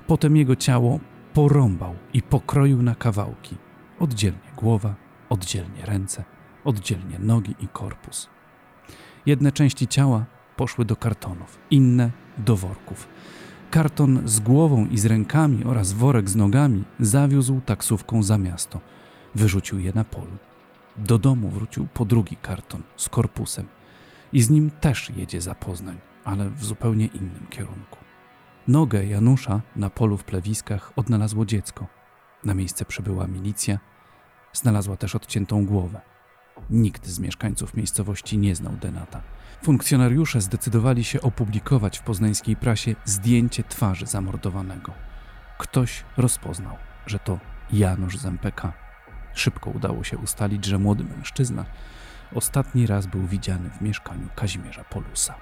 Potem 0.08 0.38
jego 0.38 0.56
ciało 0.56 1.00
porąbał 1.34 1.96
i 2.13 2.22
pokroił 2.22 2.82
na 2.82 2.96
kawałki. 2.96 3.56
Oddzielnie 4.00 4.51
głowa, 4.58 4.96
oddzielnie 5.29 5.86
ręce, 5.86 6.24
oddzielnie 6.63 7.20
nogi 7.20 7.56
i 7.60 7.68
korpus. 7.68 8.29
Jedne 9.26 9.52
części 9.52 9.88
ciała 9.88 10.26
poszły 10.56 10.86
do 10.86 10.96
kartonów, 10.96 11.60
inne 11.72 12.12
do 12.38 12.56
worków. 12.56 13.08
Karton 13.72 14.22
z 14.26 14.40
głową 14.40 14.86
i 14.86 14.98
z 14.98 15.06
rękami 15.06 15.64
oraz 15.64 15.94
worek 15.94 16.30
z 16.30 16.36
nogami 16.36 16.84
zawiózł 17.00 17.62
taksówką 17.66 18.24
za 18.24 18.38
miasto. 18.38 18.80
Wyrzucił 19.36 19.80
je 19.80 19.92
na 19.96 20.04
polu. 20.04 20.38
Do 20.98 21.18
domu 21.18 21.50
wrócił 21.50 21.88
po 21.94 22.06
drugi 22.06 22.36
karton 22.36 22.84
z 22.96 23.10
korpusem 23.10 23.66
i 24.34 24.42
z 24.42 24.50
nim 24.50 24.72
też 24.82 25.10
jedzie 25.10 25.42
za 25.42 25.56
Poznań, 25.56 25.98
ale 26.24 26.50
w 26.50 26.66
zupełnie 26.66 27.06
innym 27.06 27.48
kierunku. 27.50 27.98
Nogę 28.68 29.06
Janusza 29.06 29.62
na 29.76 29.90
polu 29.90 30.18
w 30.18 30.24
plewiskach 30.24 30.92
odnalazło 30.96 31.46
dziecko. 31.46 31.88
Na 32.44 32.54
miejsce 32.54 32.86
przybyła 32.86 33.28
milicja, 33.28 33.80
znalazła 34.54 34.98
też 34.98 35.16
odciętą 35.16 35.66
głowę. 35.66 36.02
Nikt 36.70 37.08
z 37.08 37.20
mieszkańców 37.20 37.74
miejscowości 37.74 38.38
nie 38.38 38.56
znał 38.56 38.74
Denata. 38.74 39.22
Funkcjonariusze 39.63 40.42
zdecydowali 40.42 41.04
się 41.04 41.22
opublikować 41.22 42.00
w 42.00 42.04
poznańskiej 42.04 42.56
prasie 42.56 42.96
zdjęcie 43.06 43.63
twarzy 43.63 44.06
zamordowanego. 44.06 44.94
Ktoś 45.58 46.04
rozpoznał, 46.18 46.75
że 47.06 47.20
to 47.20 47.39
Janusz 47.74 48.18
z 48.18 48.25
MPK. 48.25 48.74
Szybko 49.34 49.70
udało 49.70 50.04
się 50.04 50.18
ustalić, 50.18 50.66
że 50.66 50.80
młody 50.80 51.04
mężczyzna 51.04 51.66
ostatni 52.36 52.88
raz 52.88 53.08
był 53.08 53.28
widziany 53.28 53.70
w 53.70 53.82
mieszkaniu 53.82 54.28
Kazimierza 54.36 54.84
Polusa. 54.84 55.36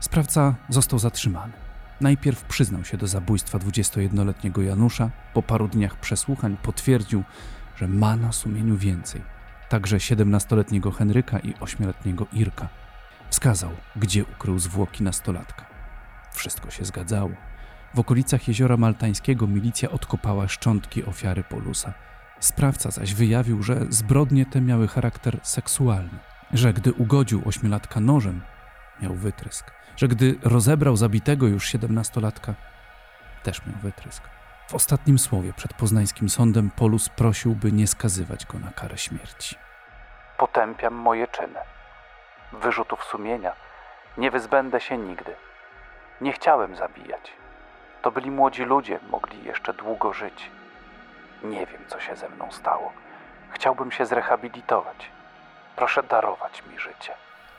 Sprawca 0.00 0.54
został 0.68 0.98
zatrzymany. 0.98 1.52
Najpierw 2.00 2.44
przyznał 2.44 2.84
się 2.84 2.96
do 2.96 3.06
zabójstwa 3.06 3.58
21-letniego 3.58 4.62
Janusza, 4.62 5.10
po 5.34 5.42
paru 5.42 5.68
dniach 5.68 6.00
przesłuchań 6.00 6.56
potwierdził, 6.62 7.22
że 7.76 7.88
ma 7.88 8.16
na 8.16 8.32
sumieniu 8.32 8.76
więcej. 8.76 9.22
Także 9.72 9.96
17-letniego 9.96 10.90
Henryka 10.90 11.38
i 11.38 11.54
8-letniego 11.54 12.26
Irka. 12.32 12.68
Wskazał, 13.30 13.70
gdzie 13.96 14.24
ukrył 14.24 14.58
zwłoki 14.58 15.02
nastolatka. 15.02 15.66
Wszystko 16.32 16.70
się 16.70 16.84
zgadzało. 16.84 17.30
W 17.94 17.98
okolicach 17.98 18.48
jeziora 18.48 18.76
Maltańskiego 18.76 19.46
milicja 19.46 19.90
odkopała 19.90 20.48
szczątki 20.48 21.04
ofiary 21.04 21.42
Polusa. 21.42 21.92
Sprawca 22.40 22.90
zaś 22.90 23.14
wyjawił, 23.14 23.62
że 23.62 23.86
zbrodnie 23.88 24.46
te 24.46 24.60
miały 24.60 24.88
charakter 24.88 25.40
seksualny, 25.42 26.18
że 26.52 26.72
gdy 26.72 26.92
ugodził 26.92 27.42
ośmiolatka 27.44 28.00
nożem, 28.00 28.40
miał 29.02 29.14
wytrysk, 29.14 29.70
że 29.96 30.08
gdy 30.08 30.38
rozebrał 30.42 30.96
zabitego 30.96 31.46
już 31.46 31.68
siedemnastolatka, 31.68 32.54
też 33.42 33.66
miał 33.66 33.76
wytrysk. 33.82 34.22
W 34.68 34.74
ostatnim 34.74 35.18
słowie 35.18 35.52
przed 35.52 35.74
poznańskim 35.74 36.28
sądem 36.28 36.70
Polus 36.70 37.08
prosił, 37.08 37.54
by 37.54 37.72
nie 37.72 37.86
skazywać 37.86 38.46
go 38.46 38.58
na 38.58 38.70
karę 38.70 38.98
śmierci. 38.98 39.61
Potępiam 40.38 40.94
moje 40.94 41.28
czyny. 41.28 41.58
Wyrzutów 42.52 43.04
sumienia 43.04 43.52
nie 44.18 44.30
wyzbędę 44.30 44.80
się 44.80 44.98
nigdy. 44.98 45.34
Nie 46.20 46.32
chciałem 46.32 46.76
zabijać. 46.76 47.32
To 48.02 48.10
byli 48.10 48.30
młodzi 48.30 48.62
ludzie, 48.64 49.00
mogli 49.10 49.44
jeszcze 49.44 49.74
długo 49.74 50.12
żyć. 50.12 50.50
Nie 51.44 51.66
wiem, 51.66 51.82
co 51.88 52.00
się 52.00 52.16
ze 52.16 52.28
mną 52.28 52.50
stało. 52.52 52.92
Chciałbym 53.50 53.92
się 53.92 54.06
zrehabilitować. 54.06 55.10
Proszę 55.76 56.02
darować 56.02 56.62
mi 56.66 56.78
życie. 56.78 57.12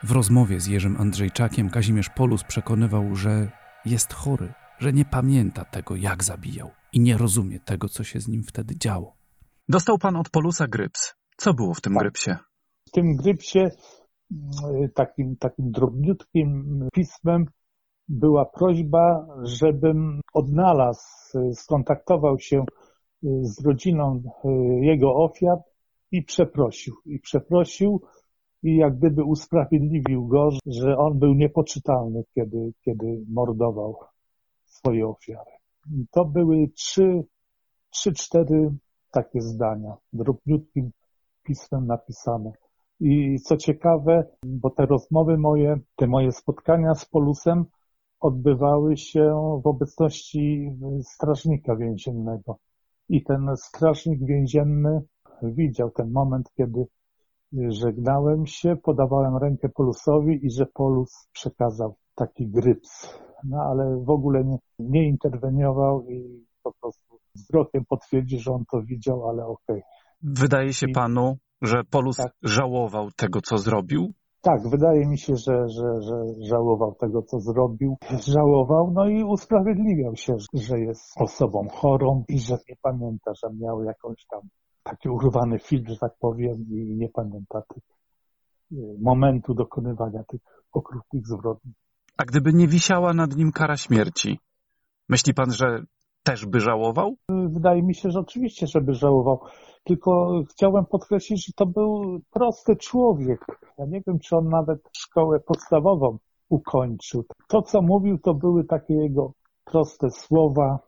W 0.04 0.12
rozmowie 0.12 0.60
z 0.60 0.68
Jerzym 0.68 0.98
Andrzejczakiem 1.02 1.70
Kazimierz 1.70 2.10
Polus 2.10 2.44
przekonywał, 2.44 3.16
że 3.16 3.48
jest 3.86 4.14
chory, 4.14 4.54
że 4.80 4.94
nie 4.94 5.06
pamięta 5.06 5.66
tego, 5.66 5.96
jak 5.96 6.24
zabijał 6.24 6.72
i 6.94 7.00
nie 7.00 7.18
rozumie 7.18 7.60
tego, 7.60 7.90
co 7.90 8.04
się 8.04 8.20
z 8.20 8.28
nim 8.28 8.44
wtedy 8.44 8.78
działo. 8.78 9.16
Dostał 9.70 9.98
pan 9.98 10.16
od 10.16 10.30
Polusa 10.30 10.68
gryps. 10.68 11.14
Co 11.38 11.54
było 11.54 11.74
w 11.74 11.82
tym 11.82 11.94
Tak. 11.94 12.02
grypsie? 12.04 12.36
Tym 12.94 13.16
grypsie 13.16 13.60
mm, 13.60 14.90
takim, 14.96 15.36
takim 15.38 15.72
drobniutkim 15.72 16.80
pismem 16.94 17.46
była 18.08 18.46
prośba, 18.46 19.28
żebym 19.44 20.22
odnalazł, 20.34 21.04
skontaktował 21.54 22.40
się 22.40 22.66
z 23.42 23.66
rodziną 23.66 24.22
y, 24.46 24.50
jego 24.86 25.16
ofiar 25.16 25.58
i 26.12 26.24
przeprosił. 26.24 26.96
I 27.06 27.20
przeprosił 27.20 28.02
i 28.64 28.76
jak 28.76 28.98
gdyby 28.98 29.24
usprawiedliwił 29.24 30.28
go, 30.28 30.50
że 30.66 30.98
on 30.98 31.20
był 31.20 31.34
niepoczytalny, 31.34 32.24
kiedy, 32.36 32.74
kiedy 32.86 33.26
mordował 33.30 33.96
swoje 34.66 35.08
ofiary. 35.08 35.52
I 35.92 36.06
to 36.12 36.26
były 36.26 36.68
trzy, 36.76 37.24
trzy, 37.90 38.14
cztery 38.14 38.72
takie 39.12 39.42
zdania, 39.42 39.98
drobniutkim 40.14 40.92
pismem 41.44 41.88
napisane. 41.88 42.52
I 43.00 43.40
co 43.40 43.58
ciekawe, 43.58 44.28
bo 44.46 44.70
te 44.70 44.86
rozmowy 44.86 45.38
moje, 45.38 45.80
te 45.96 46.08
moje 46.08 46.32
spotkania 46.32 46.96
z 46.96 47.06
Polusem 47.06 47.66
odbywały 48.20 48.98
się 48.98 49.22
w 49.64 49.68
obecności 49.68 50.72
strażnika 51.04 51.76
więziennego. 51.76 52.58
I 53.10 53.24
ten 53.24 53.48
strażnik 53.56 54.26
więzienny 54.26 55.02
widział 55.44 55.92
ten 55.92 56.12
moment, 56.12 56.50
kiedy 56.58 56.86
żegnałem 57.70 58.46
się, 58.46 58.76
podawałem 58.84 59.38
rękę 59.38 59.70
Polusowi 59.70 60.46
i 60.46 60.52
że 60.52 60.66
Polus 60.66 61.28
przekazał 61.34 61.96
taki 62.16 62.48
gryps. 62.48 63.20
No 63.44 63.58
ale 63.62 64.04
w 64.06 64.10
ogóle 64.10 64.44
nie, 64.44 64.58
nie 64.80 65.08
interweniował 65.08 66.06
i 66.10 66.46
po 66.64 66.74
prostu 66.82 67.20
wzrokiem 67.36 67.86
potwierdzi, 67.86 68.40
że 68.40 68.52
on 68.52 68.64
to 68.72 68.82
widział, 68.82 69.30
ale 69.30 69.46
okej. 69.46 69.82
Wydaje 70.22 70.74
się 70.74 70.88
I- 70.90 70.92
panu, 70.94 71.38
że 71.62 71.84
Polus 71.84 72.18
Tak. 72.18 72.32
żałował 72.44 73.12
tego, 73.12 73.42
co 73.42 73.58
zrobił? 73.58 74.14
Tak, 74.42 74.70
wydaje 74.70 75.08
mi 75.08 75.18
się, 75.18 75.36
że, 75.36 75.70
że, 75.70 76.02
że 76.02 76.16
żałował 76.50 76.96
tego, 76.96 77.22
co 77.22 77.40
zrobił. 77.40 77.98
Żałował, 78.28 78.92
no 78.92 79.10
i 79.10 79.24
usprawiedliwiał 79.24 80.16
się, 80.16 80.36
że 80.54 80.80
jest 80.80 81.14
osobą 81.20 81.68
chorą 81.72 82.24
i 82.30 82.40
że 82.40 82.58
nie 82.70 82.76
pamięta, 82.82 83.32
że 83.34 83.54
miał 83.62 83.84
jakąś 83.84 84.26
tam 84.26 84.42
taki 84.84 85.10
urwany 85.10 85.60
film, 85.60 85.84
że 85.88 85.98
tak 85.98 86.12
powiem, 86.20 86.66
i 86.70 86.96
nie 86.96 87.10
pamięta 87.10 87.62
tych 87.74 87.84
y, 88.72 88.76
momentu 89.02 89.54
dokonywania 89.54 90.24
tych 90.24 90.42
okrutnych 90.74 91.28
zbrodni. 91.28 91.74
A 92.18 92.26
gdyby 92.26 92.54
nie 92.54 92.68
wisiała 92.68 93.14
nad 93.14 93.36
nim 93.36 93.52
kara 93.52 93.78
śmierci, 93.78 94.40
myśli 95.10 95.34
pan, 95.34 95.52
że 95.52 95.84
też 96.24 96.46
by 96.46 96.60
żałował? 96.60 97.16
Wydaje 97.30 97.84
mi 97.84 97.96
się, 97.96 98.12
że 98.12 98.20
oczywiście, 98.20 98.68
żeby 98.68 98.94
żałował. 98.94 99.40
Tylko 99.84 100.42
chciałem 100.50 100.86
podkreślić, 100.86 101.46
że 101.46 101.54
to 101.56 101.66
był 101.66 102.20
prosty 102.32 102.76
człowiek. 102.76 103.46
Ja 103.78 103.86
nie 103.86 104.02
wiem, 104.08 104.20
czy 104.20 104.36
on 104.36 104.50
nawet 104.50 104.90
szkołę 104.98 105.40
podstawową 105.40 106.18
ukończył. 106.50 107.26
To, 107.48 107.62
co 107.62 107.82
mówił, 107.82 108.18
to 108.20 108.34
były 108.34 108.64
takie 108.64 108.94
jego 108.94 109.34
proste 109.66 110.10
słowa. 110.10 110.80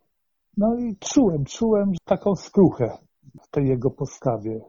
No 0.57 0.75
i 0.75 0.95
czułem, 0.99 1.45
czułem 1.45 1.91
taką 2.05 2.35
skruchę 2.35 2.97
w 3.41 3.47
tej 3.47 3.67
jego 3.67 3.91
postawie, 3.91 4.61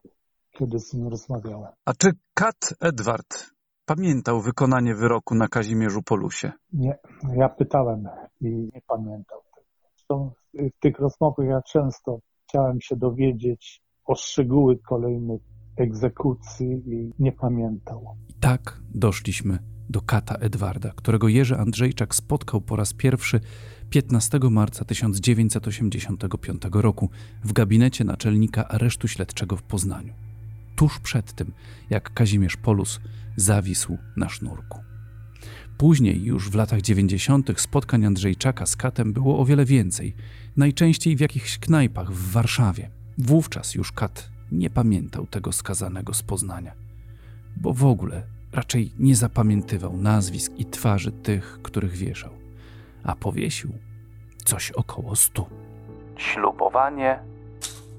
kiedy 0.58 0.78
z 0.78 0.94
nim 0.94 1.08
rozmawiałem. 1.08 1.72
A 1.84 1.92
czy 1.92 2.10
kat 2.34 2.74
Edward 2.80 3.50
pamiętał 3.86 4.40
wykonanie 4.40 4.94
wyroku 4.94 5.34
na 5.34 5.48
Kazimierzu 5.48 6.02
Polusie? 6.02 6.52
Nie, 6.72 6.98
ja 7.36 7.48
pytałem 7.48 8.08
i 8.40 8.48
nie 8.48 8.80
pamiętał. 8.86 9.40
Zresztą 9.96 10.30
w 10.76 10.80
tych 10.80 10.98
rozmowach 10.98 11.46
ja 11.46 11.62
często 11.62 12.18
chciałem 12.48 12.80
się 12.80 12.96
dowiedzieć 12.96 13.82
o 14.04 14.14
szczegóły 14.14 14.78
kolejnych 14.78 15.40
egzekucji 15.76 16.82
i 16.86 17.12
nie 17.18 17.32
pamiętał. 17.32 18.16
I 18.28 18.34
tak 18.34 18.80
doszliśmy 18.94 19.58
do 19.90 20.00
kata 20.00 20.34
Edwarda, 20.34 20.92
którego 20.96 21.28
Jerzy 21.28 21.56
Andrzejczak 21.56 22.14
spotkał 22.14 22.60
po 22.60 22.76
raz 22.76 22.94
pierwszy 22.94 23.40
15 23.90 24.38
marca 24.50 24.84
1985 24.84 26.62
roku 26.72 27.10
w 27.44 27.52
gabinecie 27.52 28.04
naczelnika 28.04 28.68
aresztu 28.68 29.08
śledczego 29.08 29.56
w 29.56 29.62
Poznaniu. 29.62 30.14
Tuż 30.76 31.00
przed 31.00 31.32
tym, 31.32 31.52
jak 31.90 32.14
Kazimierz 32.14 32.56
Polus 32.56 33.00
zawisł 33.36 33.98
na 34.16 34.28
sznurku. 34.28 34.78
Później, 35.78 36.24
już 36.24 36.50
w 36.50 36.54
latach 36.54 36.80
90., 36.80 37.60
spotkań 37.60 38.04
Andrzejczaka 38.04 38.66
z 38.66 38.76
Katem 38.76 39.12
było 39.12 39.38
o 39.38 39.44
wiele 39.44 39.64
więcej, 39.64 40.16
najczęściej 40.56 41.16
w 41.16 41.20
jakichś 41.20 41.58
knajpach 41.58 42.12
w 42.12 42.32
Warszawie. 42.32 42.90
Wówczas 43.18 43.74
już 43.74 43.92
Kat 43.92 44.30
nie 44.52 44.70
pamiętał 44.70 45.26
tego 45.26 45.52
skazanego 45.52 46.14
z 46.14 46.22
Poznania, 46.22 46.72
bo 47.56 47.72
w 47.72 47.84
ogóle 47.84 48.22
raczej 48.52 48.92
nie 48.98 49.16
zapamiętywał 49.16 49.96
nazwisk 49.96 50.52
i 50.56 50.64
twarzy 50.64 51.12
tych, 51.12 51.58
których 51.62 51.92
wieszał, 51.92 52.32
a 53.04 53.14
powiesił 53.14 53.72
coś 54.44 54.70
około 54.70 55.16
stu. 55.16 55.46
Ślubowanie 56.16 57.18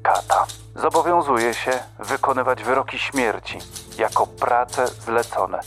kata. 0.03 0.45
Zobowiązuje 0.75 1.53
się 1.53 1.71
wykonywać 1.99 2.63
wyroki 2.63 2.99
śmierci 2.99 3.57
jako 3.99 4.27
prace 4.27 4.87
zlecone 4.87 5.59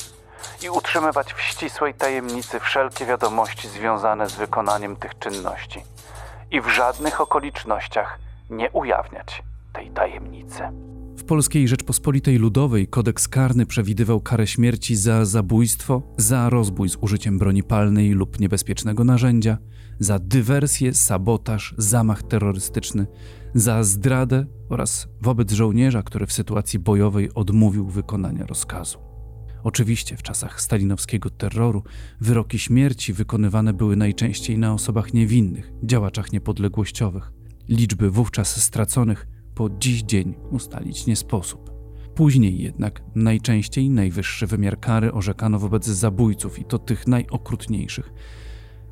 i 0.63 0.71
utrzymywać 0.71 1.33
w 1.33 1.41
ścisłej 1.41 1.95
tajemnicy 1.95 2.61
wszelkie 2.61 3.07
wiadomości 3.07 3.69
związane 3.69 4.29
z 4.29 4.35
wykonaniem 4.35 4.97
tych 4.97 5.19
czynności 5.19 5.83
i 6.51 6.61
w 6.61 6.69
żadnych 6.69 7.21
okolicznościach 7.21 8.19
nie 8.51 8.71
ujawniać 8.71 9.43
tej 9.73 9.91
tajemnicy. 9.91 10.63
W 11.17 11.25
Polskiej 11.25 11.69
Rzeczpospolitej 11.69 12.37
Ludowej 12.37 12.89
kodeks 12.89 13.29
karny 13.29 13.67
przewidywał 13.67 14.21
karę 14.21 14.47
śmierci 14.47 14.97
za 14.97 15.25
zabójstwo, 15.25 16.03
za 16.17 16.51
rozbój 16.51 16.89
z 16.89 16.97
użyciem 16.97 17.39
broni 17.39 17.63
palnej 17.63 18.11
lub 18.11 18.41
niebezpiecznego 18.41 19.05
narzędzia, 19.05 19.59
za 19.99 20.19
dywersję, 20.19 20.95
sabotaż, 20.95 21.75
zamach 21.79 22.23
terrorystyczny, 22.23 23.07
za 23.55 23.85
zdradę 23.85 24.47
oraz 24.69 25.09
wobec 25.21 25.53
żołnierza, 25.53 26.03
który 26.03 26.27
w 26.27 26.33
sytuacji 26.33 26.79
bojowej 26.79 27.35
odmówił 27.35 27.87
wykonania 27.87 28.47
rozkazu. 28.47 29.10
Oczywiście 29.63 30.17
w 30.17 30.23
czasach 30.23 30.61
stalinowskiego 30.61 31.31
terroru 31.31 31.83
wyroki 32.21 32.59
śmierci 32.59 33.13
wykonywane 33.13 33.73
były 33.73 33.97
najczęściej 33.97 34.59
na 34.59 34.75
osobach 34.75 35.15
niewinnych, 35.15 35.73
działaczach 35.83 36.33
niepodległościowych. 36.33 37.33
Liczby 37.69 38.11
wówczas 38.11 38.63
straconych 38.63 39.27
po 39.55 39.71
dziś 39.71 40.03
dzień 40.03 40.35
ustalić 40.51 41.07
nie 41.07 41.17
sposób. 41.17 41.71
Później 42.15 42.59
jednak 42.59 43.03
najczęściej 43.15 43.91
najwyższy 43.91 44.47
wymiar 44.47 44.81
kary 44.81 45.13
orzekano 45.13 45.59
wobec 45.59 45.87
zabójców 45.87 46.59
i 46.59 46.65
to 46.65 46.79
tych 46.79 47.07
najokrutniejszych. 47.07 48.13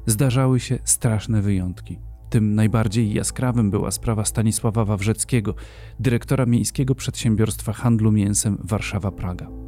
Zdarzały 0.06 0.60
się 0.60 0.78
straszne 0.84 1.42
wyjątki. 1.42 1.98
Tym 2.30 2.54
najbardziej 2.54 3.14
jaskrawym 3.14 3.70
była 3.70 3.90
sprawa 3.90 4.25
Stanisława 4.25 4.84
Wawrzeckiego, 4.84 5.54
dyrektora 6.00 6.46
miejskiego 6.46 6.94
przedsiębiorstwa 6.94 7.72
handlu 7.72 8.12
mięsem 8.12 8.56
Warszawa-Praga. 8.56 9.67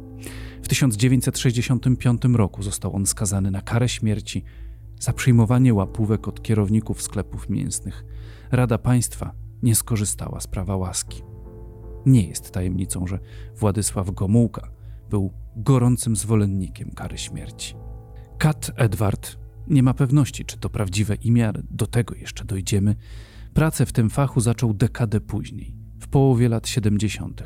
W 0.61 0.67
1965 0.67 2.21
roku 2.33 2.63
został 2.63 2.95
on 2.95 3.05
skazany 3.05 3.51
na 3.51 3.61
karę 3.61 3.89
śmierci 3.89 4.43
za 4.99 5.13
przyjmowanie 5.13 5.73
łapówek 5.73 6.27
od 6.27 6.41
kierowników 6.41 7.01
sklepów 7.01 7.49
mięsnych. 7.49 8.05
Rada 8.51 8.77
Państwa 8.77 9.35
nie 9.63 9.75
skorzystała 9.75 10.39
z 10.39 10.47
prawa 10.47 10.75
łaski. 10.75 11.21
Nie 12.05 12.27
jest 12.27 12.51
tajemnicą, 12.51 13.07
że 13.07 13.19
Władysław 13.55 14.11
Gomułka 14.11 14.71
był 15.09 15.33
gorącym 15.55 16.15
zwolennikiem 16.15 16.91
kary 16.91 17.17
śmierci. 17.17 17.75
Kat 18.37 18.71
Edward 18.75 19.37
nie 19.67 19.83
ma 19.83 19.93
pewności, 19.93 20.45
czy 20.45 20.57
to 20.57 20.69
prawdziwe 20.69 21.15
imię, 21.15 21.47
ale 21.47 21.63
do 21.69 21.87
tego 21.87 22.15
jeszcze 22.15 22.45
dojdziemy. 22.45 22.95
Pracę 23.53 23.85
w 23.85 23.93
tym 23.93 24.09
fachu 24.09 24.41
zaczął 24.41 24.73
dekadę 24.73 25.21
później, 25.21 25.75
połowie 26.11 26.49
lat 26.49 26.67
70. 26.67 27.43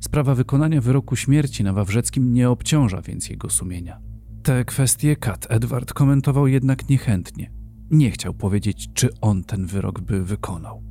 Sprawa 0.00 0.34
wykonania 0.34 0.80
wyroku 0.80 1.16
śmierci 1.16 1.64
na 1.64 1.72
Wawrzeckim 1.72 2.34
nie 2.34 2.50
obciąża 2.50 3.02
więc 3.02 3.28
jego 3.28 3.50
sumienia. 3.50 4.00
Te 4.42 4.64
kwestie 4.64 5.16
Kat 5.16 5.46
Edward 5.50 5.92
komentował 5.92 6.46
jednak 6.46 6.88
niechętnie. 6.88 7.50
Nie 7.90 8.10
chciał 8.10 8.34
powiedzieć, 8.34 8.88
czy 8.94 9.08
on 9.20 9.44
ten 9.44 9.66
wyrok 9.66 10.00
by 10.00 10.24
wykonał. 10.24 10.82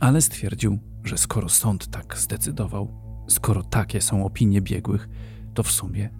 Ale 0.00 0.20
stwierdził, 0.20 0.78
że 1.04 1.18
skoro 1.18 1.48
sąd 1.48 1.90
tak 1.90 2.18
zdecydował, 2.18 2.88
skoro 3.28 3.62
takie 3.62 4.00
są 4.00 4.24
opinie 4.24 4.60
biegłych, 4.60 5.08
to 5.54 5.62
w 5.62 5.70
sumie 5.70 6.10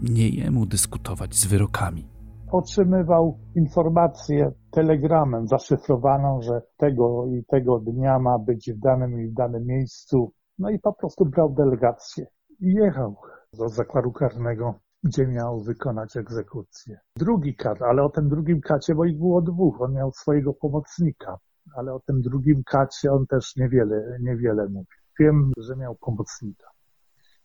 nie 0.00 0.28
jemu 0.28 0.66
dyskutować 0.66 1.34
z 1.34 1.46
wyrokami 1.46 2.13
otrzymywał 2.54 3.38
informację 3.54 4.52
telegramem 4.70 5.48
zaszyfrowaną, 5.48 6.42
że 6.42 6.62
tego 6.76 7.26
i 7.26 7.44
tego 7.44 7.78
dnia 7.78 8.18
ma 8.18 8.38
być 8.38 8.72
w 8.72 8.78
danym 8.78 9.20
i 9.20 9.28
w 9.28 9.34
danym 9.34 9.66
miejscu. 9.66 10.32
No 10.58 10.70
i 10.70 10.78
po 10.78 10.92
prostu 10.92 11.24
brał 11.24 11.54
delegację 11.54 12.26
i 12.60 12.74
jechał 12.74 13.16
do 13.58 13.68
zakładu 13.68 14.12
karnego, 14.12 14.74
gdzie 15.04 15.26
miał 15.26 15.60
wykonać 15.60 16.16
egzekucję. 16.16 16.98
Drugi 17.16 17.54
kat, 17.54 17.82
ale 17.82 18.02
o 18.02 18.08
tym 18.08 18.28
drugim 18.28 18.60
kacie, 18.60 18.94
bo 18.94 19.04
ich 19.04 19.18
było 19.18 19.42
dwóch, 19.42 19.80
on 19.80 19.92
miał 19.92 20.12
swojego 20.12 20.54
pomocnika, 20.54 21.38
ale 21.76 21.94
o 21.94 22.00
tym 22.00 22.22
drugim 22.22 22.62
kacie 22.64 23.12
on 23.12 23.26
też 23.26 23.56
niewiele, 23.56 24.18
niewiele 24.20 24.68
mówi. 24.68 24.86
Wiem, 25.20 25.52
że 25.58 25.76
miał 25.76 25.94
pomocnika. 25.94 26.66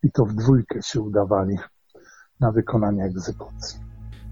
I 0.04 0.12
to 0.12 0.26
w 0.26 0.34
dwójkę 0.34 0.82
się 0.82 1.02
udawali 1.02 1.58
na 2.40 2.52
wykonanie 2.52 3.04
egzekucji. 3.04 3.80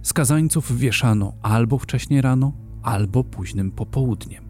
Skazańców 0.01 0.77
wieszano 0.77 1.33
albo 1.43 1.77
wcześnie 1.77 2.21
rano, 2.21 2.51
albo 2.83 3.23
późnym 3.23 3.71
popołudniem. 3.71 4.43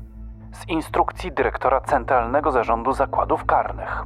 Z 0.52 0.70
instrukcji 0.70 1.32
dyrektora 1.32 1.82
Centralnego 1.82 2.52
Zarządu 2.52 2.94
Zakładów 2.94 3.46
Karnych. 3.46 4.04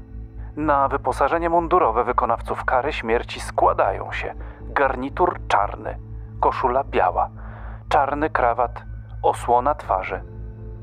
Na 0.55 0.87
wyposażenie 0.87 1.49
mundurowe 1.49 2.03
wykonawców 2.03 2.65
kary 2.65 2.93
śmierci 2.93 3.39
składają 3.39 4.11
się 4.11 4.33
garnitur 4.75 5.39
czarny, 5.47 5.97
koszula 6.39 6.83
biała, 6.83 7.29
czarny 7.89 8.29
krawat, 8.29 8.83
osłona 9.23 9.75
twarzy, 9.75 10.21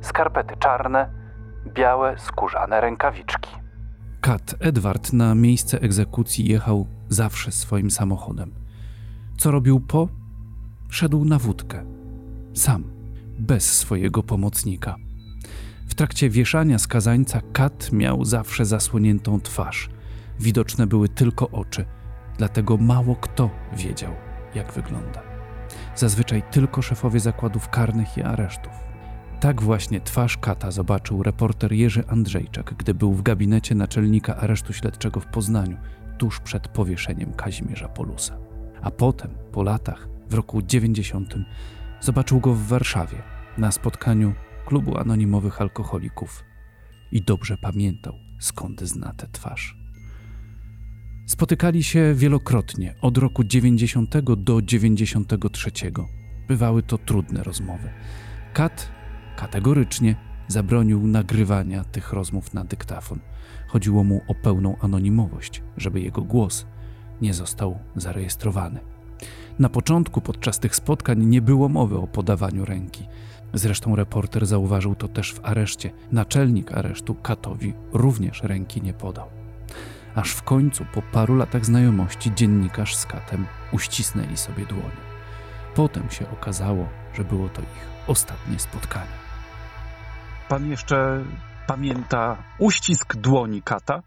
skarpety 0.00 0.56
czarne, 0.56 1.10
białe 1.66 2.18
skórzane 2.18 2.80
rękawiczki. 2.80 3.50
Kat 4.20 4.54
Edward 4.60 5.12
na 5.12 5.34
miejsce 5.34 5.80
egzekucji 5.80 6.48
jechał 6.48 6.86
zawsze 7.08 7.52
swoim 7.52 7.90
samochodem. 7.90 8.54
Co 9.38 9.50
robił 9.50 9.80
po? 9.80 10.08
Szedł 10.88 11.24
na 11.24 11.38
wódkę. 11.38 11.84
Sam, 12.54 12.84
bez 13.38 13.76
swojego 13.78 14.22
pomocnika. 14.22 14.96
W 15.86 15.94
trakcie 15.94 16.30
wieszania 16.30 16.78
skazańca 16.78 17.40
Kat 17.52 17.92
miał 17.92 18.24
zawsze 18.24 18.64
zasłoniętą 18.64 19.40
twarz. 19.40 19.88
Widoczne 20.40 20.86
były 20.86 21.08
tylko 21.08 21.50
oczy, 21.50 21.84
dlatego 22.38 22.76
mało 22.76 23.16
kto 23.16 23.50
wiedział, 23.76 24.12
jak 24.54 24.72
wygląda. 24.72 25.22
Zazwyczaj 25.96 26.42
tylko 26.50 26.82
szefowie 26.82 27.20
zakładów 27.20 27.68
karnych 27.68 28.18
i 28.18 28.22
aresztów. 28.22 28.72
Tak 29.40 29.62
właśnie 29.62 30.00
twarz 30.00 30.38
Kata 30.38 30.70
zobaczył 30.70 31.22
reporter 31.22 31.72
Jerzy 31.72 32.04
Andrzejczak, 32.08 32.74
gdy 32.78 32.94
był 32.94 33.12
w 33.12 33.22
gabinecie 33.22 33.74
naczelnika 33.74 34.36
aresztu 34.36 34.72
śledczego 34.72 35.20
w 35.20 35.26
Poznaniu, 35.26 35.76
tuż 36.18 36.40
przed 36.40 36.68
powieszeniem 36.68 37.32
Kazimierza 37.32 37.88
Polusa. 37.88 38.38
A 38.82 38.90
potem, 38.90 39.30
po 39.52 39.62
latach, 39.62 40.08
w 40.30 40.34
roku 40.34 40.62
90 40.62 41.34
zobaczył 42.00 42.40
go 42.40 42.54
w 42.54 42.66
Warszawie 42.66 43.22
na 43.58 43.72
spotkaniu 43.72 44.34
klubu 44.66 44.98
anonimowych 44.98 45.60
alkoholików 45.60 46.44
i 47.12 47.22
dobrze 47.22 47.56
pamiętał, 47.56 48.14
skąd 48.38 48.80
zna 48.80 49.12
tę 49.12 49.28
twarz. 49.32 49.78
Spotykali 51.26 51.84
się 51.84 52.14
wielokrotnie 52.14 52.94
od 53.00 53.18
roku 53.18 53.44
90 53.44 54.18
do 54.36 54.62
93. 54.62 55.70
Bywały 56.48 56.82
to 56.82 56.98
trudne 56.98 57.42
rozmowy. 57.42 57.90
Kat 58.52 58.92
kategorycznie 59.36 60.16
zabronił 60.48 61.06
nagrywania 61.06 61.84
tych 61.84 62.12
rozmów 62.12 62.54
na 62.54 62.64
dyktafon. 62.64 63.18
Chodziło 63.66 64.04
mu 64.04 64.20
o 64.28 64.34
pełną 64.34 64.76
anonimowość, 64.80 65.62
żeby 65.76 66.00
jego 66.00 66.22
głos 66.22 66.66
nie 67.20 67.34
został 67.34 67.78
zarejestrowany. 67.96 68.80
Na 69.58 69.68
początku 69.68 70.20
podczas 70.20 70.58
tych 70.58 70.76
spotkań 70.76 71.24
nie 71.24 71.42
było 71.42 71.68
mowy 71.68 71.98
o 71.98 72.06
podawaniu 72.06 72.64
ręki. 72.64 73.06
Zresztą 73.54 73.96
reporter 73.96 74.46
zauważył 74.46 74.94
to 74.94 75.08
też 75.08 75.32
w 75.32 75.44
areszcie. 75.44 75.90
Naczelnik 76.12 76.72
aresztu 76.72 77.14
Katowi 77.14 77.74
również 77.92 78.42
ręki 78.42 78.82
nie 78.82 78.92
podał. 78.92 79.26
Aż 80.14 80.30
w 80.30 80.42
końcu, 80.42 80.84
po 80.94 81.02
paru 81.02 81.36
latach 81.36 81.66
znajomości, 81.66 82.34
dziennikarz 82.34 82.96
z 82.96 83.06
Katem 83.06 83.46
uścisnęli 83.72 84.36
sobie 84.36 84.66
dłonie. 84.66 85.08
Potem 85.74 86.10
się 86.10 86.30
okazało, 86.30 86.88
że 87.14 87.24
było 87.24 87.48
to 87.48 87.62
ich 87.62 87.88
ostatnie 88.06 88.58
spotkanie. 88.58 89.18
Pan 90.48 90.70
jeszcze 90.70 91.24
pamięta 91.66 92.42
uścisk 92.58 93.16
dłoni 93.16 93.62
Kata? 93.62 94.02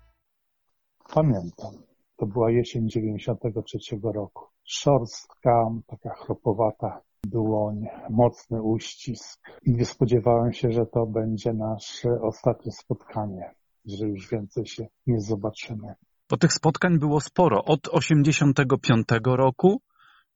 Pamiętam. 1.14 1.72
To 2.18 2.26
była 2.26 2.52
jesień 2.52 2.90
93 2.90 3.78
roku 4.04 4.51
szorstka, 4.72 5.66
taka 5.88 6.10
chropowata 6.10 7.02
dłoń, 7.24 7.86
mocny 8.10 8.62
uścisk. 8.62 9.40
I 9.66 9.72
nie 9.72 9.86
spodziewałem 9.86 10.54
się, 10.54 10.72
że 10.72 10.86
to 10.86 11.06
będzie 11.06 11.54
nasze 11.54 12.10
ostatnie 12.22 12.72
spotkanie, 12.72 13.52
że 13.86 14.08
już 14.08 14.30
więcej 14.30 14.66
się 14.66 14.88
nie 15.08 15.22
zobaczymy. 15.22 15.94
Bo 16.30 16.38
tych 16.38 16.54
spotkań 16.54 17.00
było 17.00 17.20
sporo. 17.20 17.64
Od 17.66 17.88
85 17.92 19.08
roku 19.26 19.82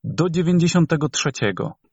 do 0.04 0.30
93. 0.30 1.30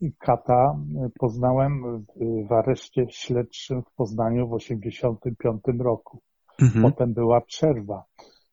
I 0.01 0.13
Kata 0.19 0.77
poznałem 1.21 2.05
w 2.49 2.53
areszcie 2.53 3.07
śledczym 3.11 3.83
w 3.83 3.95
Poznaniu 3.95 4.49
w 4.49 4.53
85 4.53 5.61
roku. 5.81 6.21
Mhm. 6.63 6.83
Potem 6.83 7.15
była 7.15 7.41
przerwa. 7.41 8.05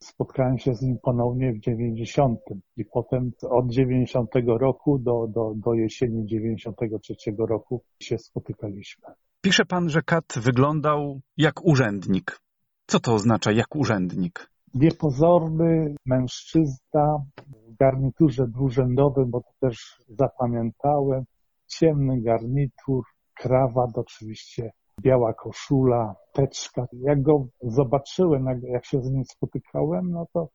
Spotkałem 0.03 0.57
się 0.57 0.75
z 0.75 0.81
nim 0.81 0.97
ponownie 1.03 1.53
w 1.53 1.59
90 1.59 2.39
i 2.77 2.85
potem 2.85 3.31
od 3.49 3.71
90 3.71 4.29
roku 4.45 4.99
do, 4.99 5.27
do, 5.27 5.53
do 5.55 5.73
jesieni 5.73 6.25
93 6.25 7.15
roku 7.38 7.83
się 8.01 8.17
spotykaliśmy. 8.17 9.07
Pisze 9.41 9.65
pan, 9.65 9.89
że 9.89 10.01
Kat 10.01 10.25
wyglądał 10.35 11.21
jak 11.38 11.65
urzędnik. 11.65 12.39
Co 12.88 12.99
to 12.99 13.13
oznacza 13.13 13.51
jak 13.51 13.75
urzędnik? 13.75 14.49
Niepozorny 14.73 15.95
mężczyzna 16.05 17.17
w 17.43 17.75
garniturze 17.79 18.47
dwurzędowym, 18.47 19.29
bo 19.29 19.41
to 19.41 19.51
też 19.59 20.01
zapamiętałem. 20.09 21.23
Ciemny 21.67 22.21
garnitur, 22.21 23.03
krawat 23.33 23.97
oczywiście, 23.97 24.71
biała 25.01 25.33
koszula, 25.33 26.15
teczka. 26.33 26.88
Jak 26.93 27.21
go 27.21 27.45
zobaczyłem, 27.62 28.45
jak, 28.63 28.85
się 28.85 29.01
z 29.01 29.12
nim 29.12 29.25
spotykałem, 29.25 30.12
no 30.12 30.27
to 30.33 30.49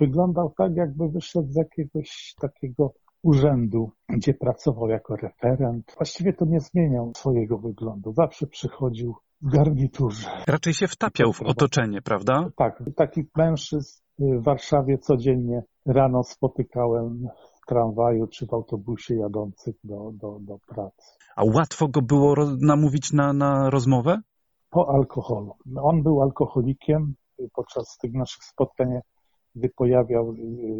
wyglądał 0.00 0.52
tak, 0.58 0.76
jakby 0.76 1.08
wyszedł 1.08 1.48
z 1.50 1.56
jakiegoś 1.56 2.34
takiego 2.40 2.92
urzędu, 3.22 3.90
gdzie 4.08 4.34
pracował 4.34 4.88
jako 4.88 5.16
referent. 5.16 5.94
Właściwie 5.96 6.32
to 6.32 6.44
nie 6.44 6.60
zmieniał 6.60 7.12
swojego 7.16 7.58
wyglądu. 7.58 8.12
Zawsze 8.12 8.46
przychodził 8.46 9.14
w 9.42 9.50
garniturze. 9.50 10.30
Raczej 10.46 10.72
się 10.72 10.88
wtapiał 10.88 11.32
w 11.32 11.42
otoczenie, 11.42 12.02
prawda? 12.02 12.50
Tak, 12.56 12.82
takich 12.96 13.26
mężczyzn 13.36 14.00
w 14.18 14.42
Warszawie 14.44 14.98
codziennie 14.98 15.62
rano 15.86 16.22
spotykałem 16.22 17.28
tramwaju 17.66 18.26
czy 18.26 18.46
w 18.46 18.54
autobusie 18.54 19.14
jadących 19.14 19.74
do, 19.84 20.10
do, 20.12 20.38
do 20.40 20.58
pracy. 20.68 21.12
A 21.36 21.44
łatwo 21.44 21.88
go 21.88 22.02
było 22.02 22.34
namówić 22.60 23.12
na, 23.12 23.32
na 23.32 23.70
rozmowę? 23.70 24.20
Po 24.70 24.94
alkoholu. 24.94 25.54
On 25.82 26.02
był 26.02 26.22
alkoholikiem. 26.22 27.14
Podczas 27.54 27.98
tych 27.98 28.12
naszych 28.12 28.44
spotkań, 28.44 28.88
gdy 29.54 29.68
pojawiał 29.68 30.34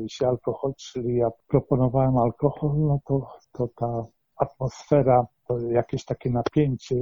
się 0.08 0.28
alkohol, 0.28 0.72
czyli 0.76 1.16
ja 1.16 1.28
proponowałem 1.48 2.16
alkohol, 2.16 2.70
no 2.78 2.98
to, 3.06 3.26
to 3.52 3.68
ta 3.76 4.06
atmosfera, 4.36 5.26
to 5.48 5.58
jakieś 5.58 6.04
takie 6.04 6.30
napięcie 6.30 6.94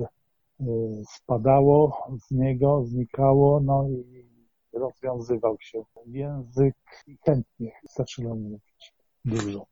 y, 0.60 0.64
spadało 1.08 2.06
z 2.26 2.30
niego, 2.30 2.84
znikało, 2.84 3.60
no 3.60 3.88
i 3.88 4.24
rozwiązywał 4.72 5.56
się 5.60 5.82
język 6.06 6.76
i 7.06 7.16
chętnie 7.24 7.72
zaczynał 7.96 8.36
mówić 8.36 8.94
dużo. 9.24 9.66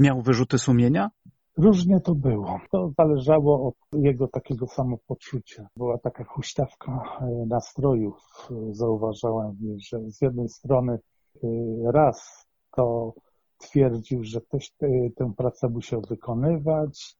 Miał 0.00 0.22
wyrzuty 0.22 0.58
sumienia? 0.58 1.10
Różnie 1.58 2.00
to 2.00 2.14
było. 2.14 2.60
To 2.72 2.90
zależało 2.98 3.68
od 3.68 4.02
jego 4.02 4.28
takiego 4.28 4.66
samopoczucia. 4.66 5.66
Była 5.76 5.98
taka 5.98 6.24
huśtawka 6.24 7.02
e, 7.20 7.46
nastrojów. 7.46 8.48
Zauważałem, 8.70 9.56
że 9.90 9.98
z 10.10 10.20
jednej 10.20 10.48
strony 10.48 10.92
e, 10.92 11.48
raz 11.92 12.46
to 12.76 13.14
twierdził, 13.58 14.24
że 14.24 14.40
ktoś 14.40 14.70
tę 15.16 15.32
pracę 15.36 15.68
musiał 15.68 16.02
wykonywać 16.08 17.16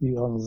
i 0.00 0.16
on 0.16 0.38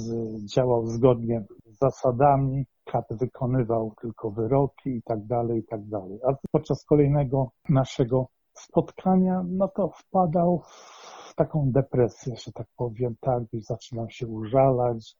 działał 0.53 0.87
zgodnie 0.87 1.45
z 1.65 1.77
zasadami. 1.77 2.65
Kat 2.85 3.05
wykonywał 3.11 3.93
tylko 4.01 4.31
wyroki 4.31 4.89
i 4.89 5.03
tak 5.03 5.25
dalej, 5.25 5.59
i 5.59 5.65
tak 5.65 5.87
dalej. 5.87 6.19
A 6.27 6.33
podczas 6.51 6.85
kolejnego 6.85 7.51
naszego 7.69 8.27
spotkania, 8.53 9.43
no 9.49 9.67
to 9.67 9.89
wpadał 9.89 10.59
w 10.59 11.14
taką 11.35 11.71
depresję, 11.71 12.35
że 12.45 12.51
tak 12.51 12.67
powiem, 12.77 13.15
tak, 13.21 13.43
i 13.53 13.61
zaczynał 13.61 14.09
się 14.09 14.27
użalać, 14.27 15.15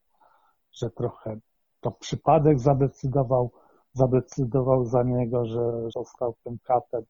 że 0.71 0.89
trochę 0.89 1.39
to 1.81 1.91
przypadek 1.91 2.59
zadecydował, 2.59 3.51
zadecydował 3.93 4.85
za 4.85 5.03
niego, 5.03 5.45
że 5.45 5.89
został 5.95 6.35
tym 6.43 6.57
katem. 6.63 7.03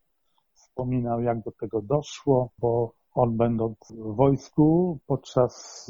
Wspominał, 0.54 1.22
jak 1.22 1.44
do 1.44 1.52
tego 1.52 1.82
doszło, 1.82 2.50
bo 2.60 2.94
on 3.12 3.38
będąc 3.38 3.78
w 3.90 4.16
wojsku 4.16 5.00
podczas 5.08 5.86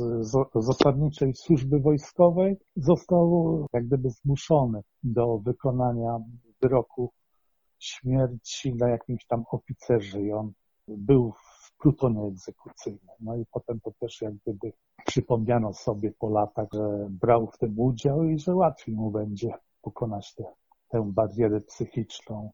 zasadniczej 0.56 1.34
służby 1.34 1.80
wojskowej 1.80 2.58
został 2.76 3.66
jak 3.74 3.88
gdyby 3.88 4.10
zmuszony 4.10 4.82
do 5.04 5.38
wykonania 5.38 6.20
wyroku 6.62 7.12
śmierci 7.80 8.76
na 8.76 8.90
jakimś 8.90 9.26
tam 9.26 9.44
oficerze 9.52 10.22
i 10.22 10.34
on 10.34 10.52
był 10.88 11.32
w 11.32 11.55
plutonie 11.86 12.28
egzekucyjnym. 12.28 13.16
No 13.20 13.36
i 13.36 13.46
potem 13.52 13.80
to 13.80 13.92
też 14.00 14.22
jak 14.22 14.34
gdyby 14.36 14.74
przypomniano 15.06 15.74
sobie 15.74 16.12
po 16.20 16.30
latach, 16.30 16.68
że 16.74 17.08
brał 17.10 17.48
w 17.48 17.58
tym 17.58 17.80
udział 17.80 18.24
i 18.24 18.40
że 18.40 18.56
łatwiej 18.56 18.96
mu 18.96 19.12
będzie 19.12 19.54
pokonać 19.82 20.36
tę, 20.36 20.44
tę 20.90 21.12
barierę 21.14 21.62
psychiczną. 21.62 22.52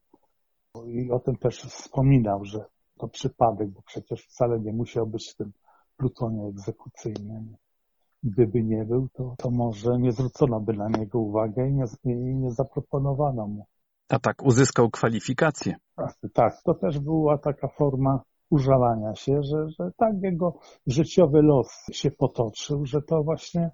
I 0.87 1.11
o 1.11 1.19
tym 1.19 1.35
też 1.35 1.61
wspominał, 1.61 2.45
że 2.45 2.65
to 2.99 3.07
przypadek, 3.07 3.69
bo 3.69 3.81
przecież 3.81 4.25
wcale 4.25 4.59
nie 4.59 4.73
musiał 4.73 5.07
być 5.07 5.31
w 5.31 5.35
tym 5.35 5.51
plutonie 5.97 6.47
egzekucyjnym. 6.47 7.55
Gdyby 8.23 8.63
nie 8.63 8.85
był, 8.85 9.07
to, 9.13 9.35
to 9.37 9.51
może 9.51 9.99
nie 9.99 10.11
zwrócono 10.11 10.59
by 10.59 10.73
na 10.73 10.89
niego 10.89 11.19
uwagę 11.19 11.67
i 11.67 11.73
nie, 11.73 11.85
i 12.05 12.35
nie 12.35 12.51
zaproponowano 12.51 13.47
mu. 13.47 13.65
A 14.09 14.19
tak 14.19 14.43
uzyskał 14.43 14.89
kwalifikacje. 14.89 15.75
Tak, 16.33 16.61
to 16.63 16.73
też 16.73 16.99
była 16.99 17.37
taka 17.37 17.67
forma 17.67 18.23
użalania 18.51 19.15
się, 19.15 19.43
że, 19.43 19.69
że 19.79 19.91
tak 19.97 20.13
jego 20.21 20.53
życiowy 20.87 21.41
los 21.41 21.85
się 21.91 22.11
potoczył, 22.11 22.85
że 22.85 23.01
to 23.01 23.23
właśnie 23.23 23.71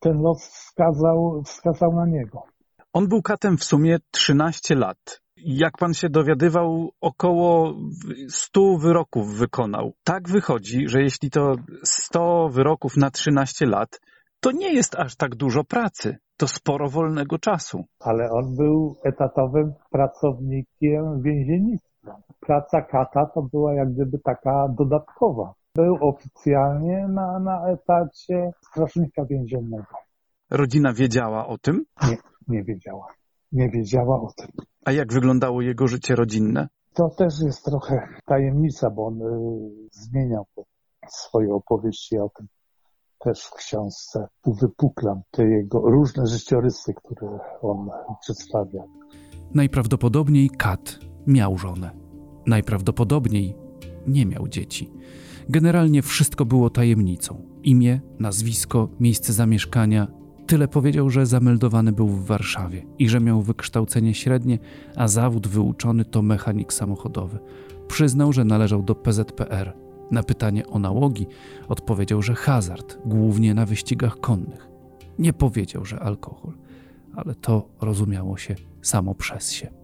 ten 0.00 0.22
los 0.22 0.46
wskazał, 0.46 1.42
wskazał 1.44 1.92
na 1.92 2.06
niego. 2.06 2.42
On 2.92 3.08
był 3.08 3.22
katem 3.22 3.56
w 3.56 3.64
sumie 3.64 3.98
13 4.10 4.74
lat. 4.74 5.20
Jak 5.36 5.78
pan 5.78 5.94
się 5.94 6.08
dowiadywał, 6.08 6.90
około 7.00 7.74
100 8.28 8.78
wyroków 8.78 9.34
wykonał. 9.38 9.92
Tak 10.04 10.28
wychodzi, 10.28 10.88
że 10.88 11.02
jeśli 11.02 11.30
to 11.30 11.54
100 11.84 12.48
wyroków 12.48 12.96
na 12.96 13.10
13 13.10 13.66
lat, 13.66 14.00
to 14.40 14.52
nie 14.52 14.74
jest 14.74 14.96
aż 14.96 15.16
tak 15.16 15.34
dużo 15.34 15.64
pracy. 15.64 16.16
To 16.36 16.48
sporo 16.48 16.88
wolnego 16.88 17.38
czasu. 17.38 17.84
Ale 18.00 18.30
on 18.30 18.56
był 18.56 18.96
etatowym 19.04 19.72
pracownikiem 19.90 21.22
więziennictwa. 21.22 21.89
Praca 22.40 22.82
kata 22.82 23.26
to 23.26 23.42
była 23.42 23.74
jak 23.74 23.92
gdyby 23.92 24.18
taka 24.18 24.68
dodatkowa. 24.78 25.54
Był 25.74 25.96
oficjalnie 26.00 27.08
na, 27.08 27.38
na 27.38 27.68
etacie 27.68 28.50
strażnika 28.70 29.24
więziennego. 29.24 29.94
Rodzina 30.50 30.92
wiedziała 30.92 31.46
o 31.46 31.58
tym? 31.58 31.84
Nie, 32.08 32.16
nie 32.48 32.64
wiedziała. 32.64 33.06
Nie 33.52 33.68
wiedziała 33.68 34.20
o 34.22 34.28
tym. 34.36 34.48
A 34.84 34.92
jak 34.92 35.12
wyglądało 35.12 35.62
jego 35.62 35.86
życie 35.86 36.14
rodzinne? 36.14 36.68
To 36.94 37.08
też 37.08 37.34
jest 37.44 37.64
trochę 37.64 38.08
tajemnica, 38.24 38.90
bo 38.90 39.06
on 39.06 39.22
y, 39.22 39.88
zmieniał 39.92 40.46
swoje 41.08 41.54
opowieści 41.54 42.18
o 42.18 42.28
tym 42.28 42.46
też 43.18 43.44
w 43.44 43.54
książce 43.54 44.26
uwypuklam 44.44 45.20
te 45.30 45.44
jego 45.44 45.78
różne 45.78 46.26
życiorysy, 46.26 46.92
które 46.94 47.38
on 47.62 47.88
przedstawia. 48.20 48.82
Najprawdopodobniej 49.54 50.50
Kat 50.58 51.09
miał 51.30 51.58
żonę. 51.58 51.90
Najprawdopodobniej 52.46 53.54
nie 54.06 54.26
miał 54.26 54.48
dzieci. 54.48 54.90
Generalnie 55.48 56.02
wszystko 56.02 56.44
było 56.44 56.70
tajemnicą. 56.70 57.42
Imię, 57.62 58.00
nazwisko, 58.18 58.88
miejsce 59.00 59.32
zamieszkania. 59.32 60.08
Tyle 60.46 60.68
powiedział, 60.68 61.10
że 61.10 61.26
zameldowany 61.26 61.92
był 61.92 62.08
w 62.08 62.26
Warszawie 62.26 62.86
i 62.98 63.08
że 63.08 63.20
miał 63.20 63.42
wykształcenie 63.42 64.14
średnie, 64.14 64.58
a 64.96 65.08
zawód 65.08 65.48
wyuczony 65.48 66.04
to 66.04 66.22
mechanik 66.22 66.72
samochodowy. 66.72 67.38
Przyznał, 67.88 68.32
że 68.32 68.44
należał 68.44 68.82
do 68.82 68.94
PZPR. 68.94 69.76
Na 70.10 70.22
pytanie 70.22 70.66
o 70.66 70.78
nałogi 70.78 71.26
odpowiedział, 71.68 72.22
że 72.22 72.34
hazard, 72.34 72.98
głównie 73.04 73.54
na 73.54 73.66
wyścigach 73.66 74.20
konnych. 74.20 74.68
Nie 75.18 75.32
powiedział, 75.32 75.84
że 75.84 76.00
alkohol, 76.00 76.52
ale 77.14 77.34
to 77.34 77.68
rozumiało 77.80 78.36
się 78.36 78.54
samo 78.82 79.14
przez 79.14 79.52
się. 79.52 79.79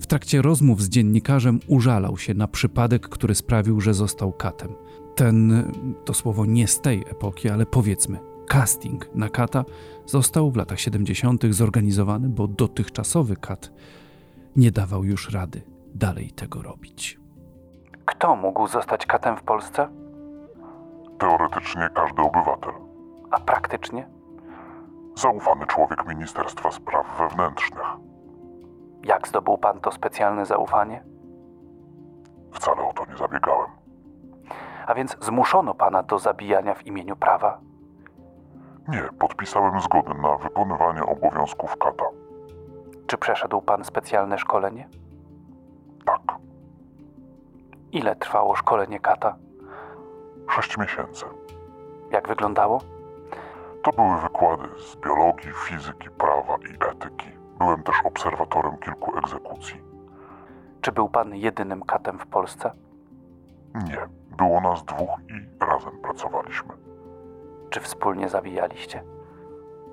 W 0.00 0.06
trakcie 0.06 0.42
rozmów 0.42 0.82
z 0.82 0.88
dziennikarzem 0.88 1.60
użalał 1.66 2.18
się 2.18 2.34
na 2.34 2.48
przypadek, 2.48 3.08
który 3.08 3.34
sprawił, 3.34 3.80
że 3.80 3.94
został 3.94 4.32
katem. 4.32 4.74
Ten, 5.14 5.64
to 6.04 6.14
słowo 6.14 6.46
nie 6.46 6.68
z 6.68 6.80
tej 6.80 7.00
epoki, 7.00 7.50
ale 7.50 7.66
powiedzmy, 7.66 8.18
casting 8.48 9.14
na 9.14 9.28
kata 9.28 9.64
został 10.06 10.50
w 10.50 10.56
latach 10.56 10.80
70. 10.80 11.42
zorganizowany, 11.50 12.28
bo 12.28 12.48
dotychczasowy 12.48 13.36
kat 13.36 13.72
nie 14.56 14.70
dawał 14.70 15.04
już 15.04 15.30
rady 15.30 15.62
dalej 15.94 16.30
tego 16.30 16.62
robić. 16.62 17.20
Kto 18.04 18.36
mógł 18.36 18.66
zostać 18.66 19.06
katem 19.06 19.36
w 19.36 19.42
Polsce? 19.42 19.88
Teoretycznie 21.18 21.88
każdy 21.94 22.22
obywatel. 22.22 22.72
A 23.30 23.40
praktycznie? 23.40 24.08
Zaufany 25.16 25.66
człowiek 25.66 26.06
Ministerstwa 26.08 26.70
Spraw 26.70 27.18
Wewnętrznych. 27.18 28.07
Jak 29.04 29.28
zdobył 29.28 29.58
pan 29.58 29.80
to 29.80 29.92
specjalne 29.92 30.46
zaufanie? 30.46 31.04
Wcale 32.52 32.82
o 32.88 32.92
to 32.92 33.06
nie 33.06 33.16
zabiegałem. 33.16 33.70
A 34.86 34.94
więc 34.94 35.16
zmuszono 35.20 35.74
pana 35.74 36.02
do 36.02 36.18
zabijania 36.18 36.74
w 36.74 36.86
imieniu 36.86 37.16
prawa? 37.16 37.60
Nie, 38.88 39.02
podpisałem 39.18 39.80
zgodę 39.80 40.14
na 40.14 40.36
wykonywanie 40.36 41.02
obowiązków 41.02 41.76
kata. 41.76 42.04
Czy 43.06 43.18
przeszedł 43.18 43.62
pan 43.62 43.84
specjalne 43.84 44.38
szkolenie? 44.38 44.88
Tak, 46.04 46.20
Ile 47.92 48.16
trwało 48.16 48.54
szkolenie 48.56 49.00
kata? 49.00 49.36
sześć 50.50 50.78
miesięcy. 50.78 51.24
Jak 52.10 52.28
wyglądało? 52.28 52.80
To 53.82 53.92
były 53.92 54.20
wykłady 54.20 54.68
z 54.78 54.96
biologii, 54.96 55.52
fizyki, 55.52 56.10
prawa 56.10 56.56
i 56.56 56.90
etyki. 56.90 57.37
Byłem 57.58 57.82
też 57.82 57.96
obserwatorem 58.04 58.76
kilku 58.78 59.18
egzekucji. 59.18 59.80
Czy 60.80 60.92
był 60.92 61.08
pan 61.08 61.34
jedynym 61.34 61.82
katem 61.82 62.18
w 62.18 62.26
Polsce? 62.26 62.70
Nie, 63.74 63.98
było 64.36 64.60
nas 64.60 64.84
dwóch 64.84 65.10
i 65.28 65.64
razem 65.64 65.98
pracowaliśmy. 66.02 66.72
Czy 67.70 67.80
wspólnie 67.80 68.28
zabijaliście? 68.28 69.02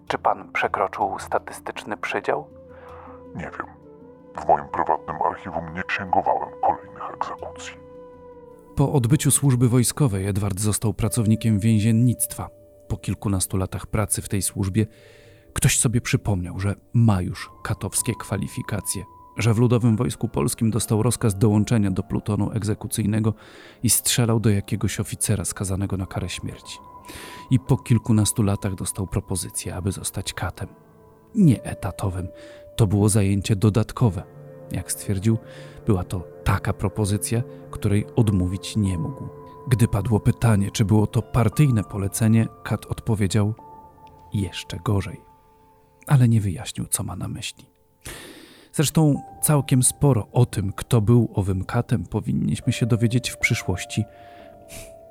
Czy 0.09 0.19
pan 0.19 0.53
przekroczył 0.53 1.19
statystyczny 1.19 1.97
przydział? 1.97 2.47
Nie 3.35 3.51
wiem. 3.59 3.67
W 4.41 4.49
moim 4.49 4.69
prywatnym 4.69 5.17
archiwum 5.23 5.75
nie 5.75 5.83
księgowałem 5.83 6.49
kolejnych 6.63 7.11
egzekucji. 7.15 7.75
Po 8.77 8.93
odbyciu 8.93 9.31
służby 9.31 9.69
wojskowej 9.69 10.27
Edward 10.27 10.61
został 10.61 10.95
pracownikiem 10.95 11.59
więziennictwa. 11.59 12.49
Po 12.89 12.97
kilkunastu 12.97 13.57
latach 13.57 13.87
pracy 13.87 14.23
w 14.23 14.29
tej 14.29 14.43
służbie 14.43 14.87
ktoś 15.53 15.79
sobie 15.79 16.01
przypomniał, 16.01 16.59
że 16.61 16.75
ma 16.95 17.23
już 17.23 17.51
katowskie 17.63 18.13
kwalifikacje, 18.15 19.05
że 19.37 19.55
w 19.55 19.59
Ludowym 19.59 19.97
Wojsku 19.97 20.29
Polskim 20.29 20.71
dostał 20.71 21.03
rozkaz 21.03 21.39
dołączenia 21.39 21.91
do 21.91 22.03
plutonu 22.03 22.51
egzekucyjnego 22.51 23.35
i 23.83 23.91
strzelał 23.91 24.41
do 24.41 24.51
jakiegoś 24.51 25.01
oficera 25.01 25.45
skazanego 25.45 25.97
na 25.97 26.07
karę 26.07 26.29
śmierci. 26.29 26.79
I 27.51 27.61
po 27.61 27.77
kilkunastu 27.77 28.43
latach 28.43 28.75
dostał 28.75 29.07
propozycję, 29.07 29.75
aby 29.75 29.93
zostać 29.93 30.33
katem. 30.33 30.69
Nie 31.35 31.63
etatowym, 31.63 32.29
to 32.77 32.87
było 32.87 33.09
zajęcie 33.09 33.57
dodatkowe. 33.57 34.23
Jak 34.73 34.93
stwierdził, 34.93 35.39
była 35.87 36.05
to 36.05 36.25
taka 36.45 36.73
propozycja, 36.73 37.43
której 37.71 38.07
odmówić 38.17 38.77
nie 38.77 38.99
mógł. 38.99 39.29
Gdy 39.69 39.89
padło 39.89 40.21
pytanie, 40.21 40.71
czy 40.71 40.85
było 40.85 41.07
to 41.07 41.23
partyjne 41.23 41.85
polecenie, 41.85 42.49
Kat 42.63 42.87
odpowiedział 42.87 43.55
jeszcze 44.35 44.79
gorzej, 44.85 45.21
ale 46.07 46.29
nie 46.29 46.41
wyjaśnił, 46.41 46.87
co 46.87 47.03
ma 47.03 47.17
na 47.17 47.29
myśli. 47.29 47.74
Zresztą 48.77 49.23
całkiem 49.43 49.83
sporo 49.83 50.29
o 50.33 50.47
tym, 50.47 50.73
kto 50.73 51.01
był 51.01 51.31
owym 51.35 51.65
katem, 51.65 52.05
powinniśmy 52.05 52.73
się 52.73 52.87
dowiedzieć 52.87 53.31
w 53.31 53.39
przyszłości, 53.39 54.05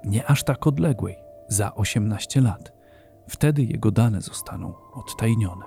nie 0.05 0.25
aż 0.25 0.43
tak 0.43 0.67
odległej, 0.67 1.15
za 1.47 1.75
18 1.75 2.41
lat. 2.41 2.73
Wtedy 3.29 3.63
jego 3.63 3.91
dane 3.91 4.21
zostaną 4.21 4.73
odtajnione. 4.93 5.65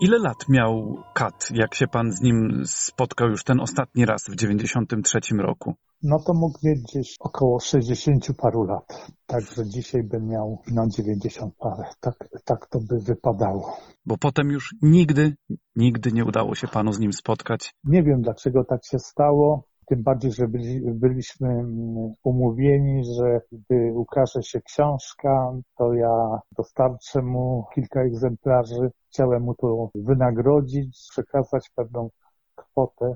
Ile 0.00 0.18
lat 0.18 0.48
miał 0.48 1.02
Kat, 1.14 1.48
jak 1.54 1.74
się 1.74 1.88
pan 1.88 2.12
z 2.12 2.20
nim 2.20 2.62
spotkał 2.66 3.28
już 3.28 3.44
ten 3.44 3.60
ostatni 3.60 4.06
raz 4.06 4.24
w 4.28 4.36
93 4.36 5.18
roku? 5.38 5.74
No 6.02 6.18
to 6.18 6.34
mógł 6.34 6.58
mieć 6.62 6.82
gdzieś 6.82 7.16
około 7.20 7.60
60 7.60 8.26
paru 8.36 8.64
lat. 8.64 9.12
Także 9.26 9.66
dzisiaj 9.66 10.02
by 10.02 10.20
miał 10.20 10.62
no 10.72 10.88
90 10.88 11.54
parę. 11.58 11.84
Tak, 12.00 12.28
tak 12.44 12.66
to 12.66 12.78
by 12.80 13.00
wypadało. 13.00 13.76
Bo 14.06 14.16
potem 14.18 14.50
już 14.50 14.74
nigdy, 14.82 15.34
nigdy 15.76 16.12
nie 16.12 16.24
udało 16.24 16.54
się 16.54 16.68
panu 16.68 16.92
z 16.92 16.98
nim 16.98 17.12
spotkać. 17.12 17.74
Nie 17.84 18.02
wiem 18.02 18.22
dlaczego 18.22 18.64
tak 18.64 18.80
się 18.84 18.98
stało. 18.98 19.68
Tym 19.86 20.02
bardziej, 20.02 20.32
że 20.32 20.48
byli, 20.48 20.80
byliśmy 20.94 21.48
mm, 21.48 22.12
umówieni, 22.24 23.02
że 23.04 23.40
gdy 23.52 23.92
ukaże 23.94 24.42
się 24.42 24.60
książka, 24.60 25.52
to 25.78 25.94
ja 25.94 26.40
dostarczę 26.56 27.22
mu 27.22 27.64
kilka 27.74 28.00
egzemplarzy. 28.00 28.90
Chciałem 29.08 29.42
mu 29.42 29.54
to 29.54 29.90
wynagrodzić, 29.94 31.06
przekazać 31.10 31.70
pewną 31.76 32.10
kwotę. 32.54 33.14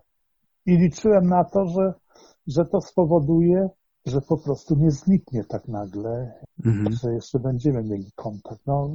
I 0.66 0.77
liczyłem 0.77 1.27
na 1.27 1.45
to, 1.45 1.66
że, 1.66 1.95
że 2.46 2.64
to 2.64 2.81
spowoduje, 2.81 3.68
że 4.07 4.20
po 4.28 4.37
prostu 4.44 4.74
nie 4.76 4.90
zniknie 4.90 5.44
tak 5.44 5.68
nagle, 5.68 6.33
Mhm. 6.66 6.92
że 7.02 7.12
jeszcze 7.14 7.38
będziemy 7.38 7.83
mieli 7.83 8.11
kontakt. 8.16 8.61
No, 8.66 8.90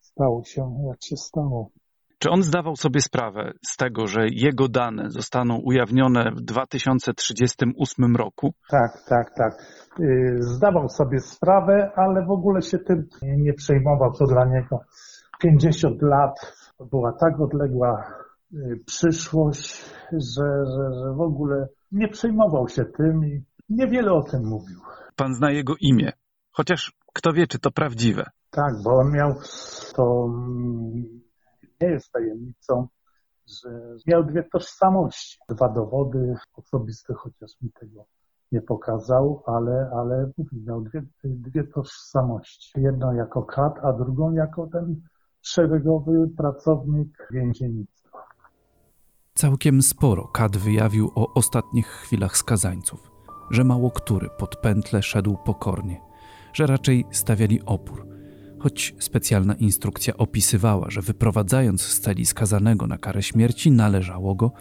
stało 0.00 0.44
się 0.44 0.76
jak 0.88 0.98
się 1.04 1.16
stało. 1.16 1.70
Czy 2.18 2.30
on 2.30 2.42
zdawał 2.42 2.76
sobie 2.76 3.00
sprawę 3.00 3.52
z 3.66 3.76
tego, 3.76 4.06
że 4.06 4.20
jego 4.32 4.68
dane 4.68 5.10
zostaną 5.10 5.56
ujawnione 5.64 6.30
w 6.36 6.40
2038 6.40 8.16
roku? 8.16 8.52
Tak, 8.70 8.90
tak, 9.08 9.34
tak. 9.36 9.52
Yy, 9.98 10.36
Zdawał 10.42 10.88
sobie 10.88 11.18
sprawę, 11.18 11.90
ale 11.96 12.26
w 12.26 12.30
ogóle 12.30 12.62
się 12.62 12.78
tym 12.78 13.08
nie 13.22 13.52
przejmował. 13.52 14.12
To 14.12 14.24
dla 14.26 14.44
niego 14.44 14.80
50 15.40 16.02
lat 16.02 16.54
była 16.90 17.12
tak 17.20 17.40
odległa 17.40 18.04
yy, 18.52 18.76
przyszłość, 18.86 19.84
że, 20.12 20.64
że, 20.66 20.94
że 21.02 21.14
w 21.16 21.20
ogóle 21.20 21.68
nie 21.92 22.08
przejmował 22.08 22.68
się 22.68 22.84
tym 22.84 23.24
i 23.24 23.44
niewiele 23.68 24.12
o 24.12 24.22
tym 24.22 24.44
mówił. 24.44 24.80
Pan 25.16 25.34
zna 25.34 25.50
jego 25.50 25.74
imię, 25.80 26.12
chociaż 26.50 26.92
kto 27.12 27.32
wie, 27.32 27.46
czy 27.46 27.58
to 27.58 27.70
prawdziwe. 27.70 28.24
Tak, 28.50 28.74
bo 28.84 28.90
on 28.90 29.12
miał, 29.12 29.34
to 29.94 30.28
nie 31.80 31.88
jest 31.88 32.12
tajemnicą, 32.12 32.88
że 33.46 33.68
miał 34.06 34.24
dwie 34.24 34.42
tożsamości. 34.42 35.38
Dwa 35.48 35.68
dowody 35.68 36.34
osobiste, 36.56 37.14
chociaż 37.14 37.50
mi 37.62 37.70
tego 37.80 38.06
nie 38.52 38.62
pokazał, 38.62 39.42
ale, 39.46 39.90
ale 39.94 40.30
miał 40.66 40.80
dwie, 40.80 41.02
dwie 41.24 41.64
tożsamości. 41.64 42.80
Jedną 42.80 43.14
jako 43.14 43.42
kat, 43.42 43.78
a 43.82 43.92
drugą 43.92 44.32
jako 44.32 44.66
ten 44.66 45.00
szeregowy 45.42 46.28
pracownik 46.36 47.28
więziennictwa. 47.30 47.99
Całkiem 49.34 49.82
sporo 49.82 50.28
Kat 50.28 50.56
wyjawił 50.56 51.12
o 51.14 51.34
ostatnich 51.34 51.86
chwilach 51.86 52.36
skazańców, 52.36 53.10
że 53.50 53.64
mało 53.64 53.90
który 53.90 54.28
pod 54.38 54.56
pętle 54.56 55.02
szedł 55.02 55.36
pokornie, 55.44 56.00
że 56.52 56.66
raczej 56.66 57.04
stawiali 57.10 57.60
opór, 57.66 58.06
choć 58.58 58.94
specjalna 58.98 59.54
instrukcja 59.54 60.16
opisywała, 60.16 60.90
że 60.90 61.02
wyprowadzając 61.02 61.82
z 61.82 62.00
celi 62.00 62.26
skazanego 62.26 62.86
na 62.86 62.98
karę 62.98 63.22
śmierci, 63.22 63.70
należało 63.70 64.34
go, 64.34 64.52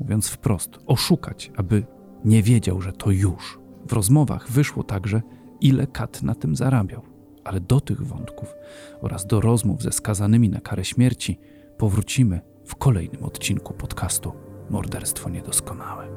mówiąc 0.00 0.28
wprost, 0.28 0.78
oszukać, 0.86 1.52
aby 1.56 1.86
nie 2.24 2.42
wiedział, 2.42 2.80
że 2.80 2.92
to 2.92 3.10
już. 3.10 3.58
W 3.88 3.92
rozmowach 3.92 4.50
wyszło 4.50 4.82
także, 4.82 5.22
ile 5.60 5.86
Kat 5.86 6.22
na 6.22 6.34
tym 6.34 6.56
zarabiał, 6.56 7.02
ale 7.44 7.60
do 7.60 7.80
tych 7.80 8.06
wątków 8.06 8.54
oraz 9.00 9.26
do 9.26 9.40
rozmów 9.40 9.82
ze 9.82 9.92
skazanymi 9.92 10.48
na 10.48 10.60
karę 10.60 10.84
śmierci 10.84 11.38
powrócimy 11.78 12.40
w 12.66 12.76
kolejnym 12.76 13.24
odcinku 13.24 13.74
podcastu 13.74 14.32
Morderstwo 14.70 15.30
Niedoskonałe. 15.30 16.08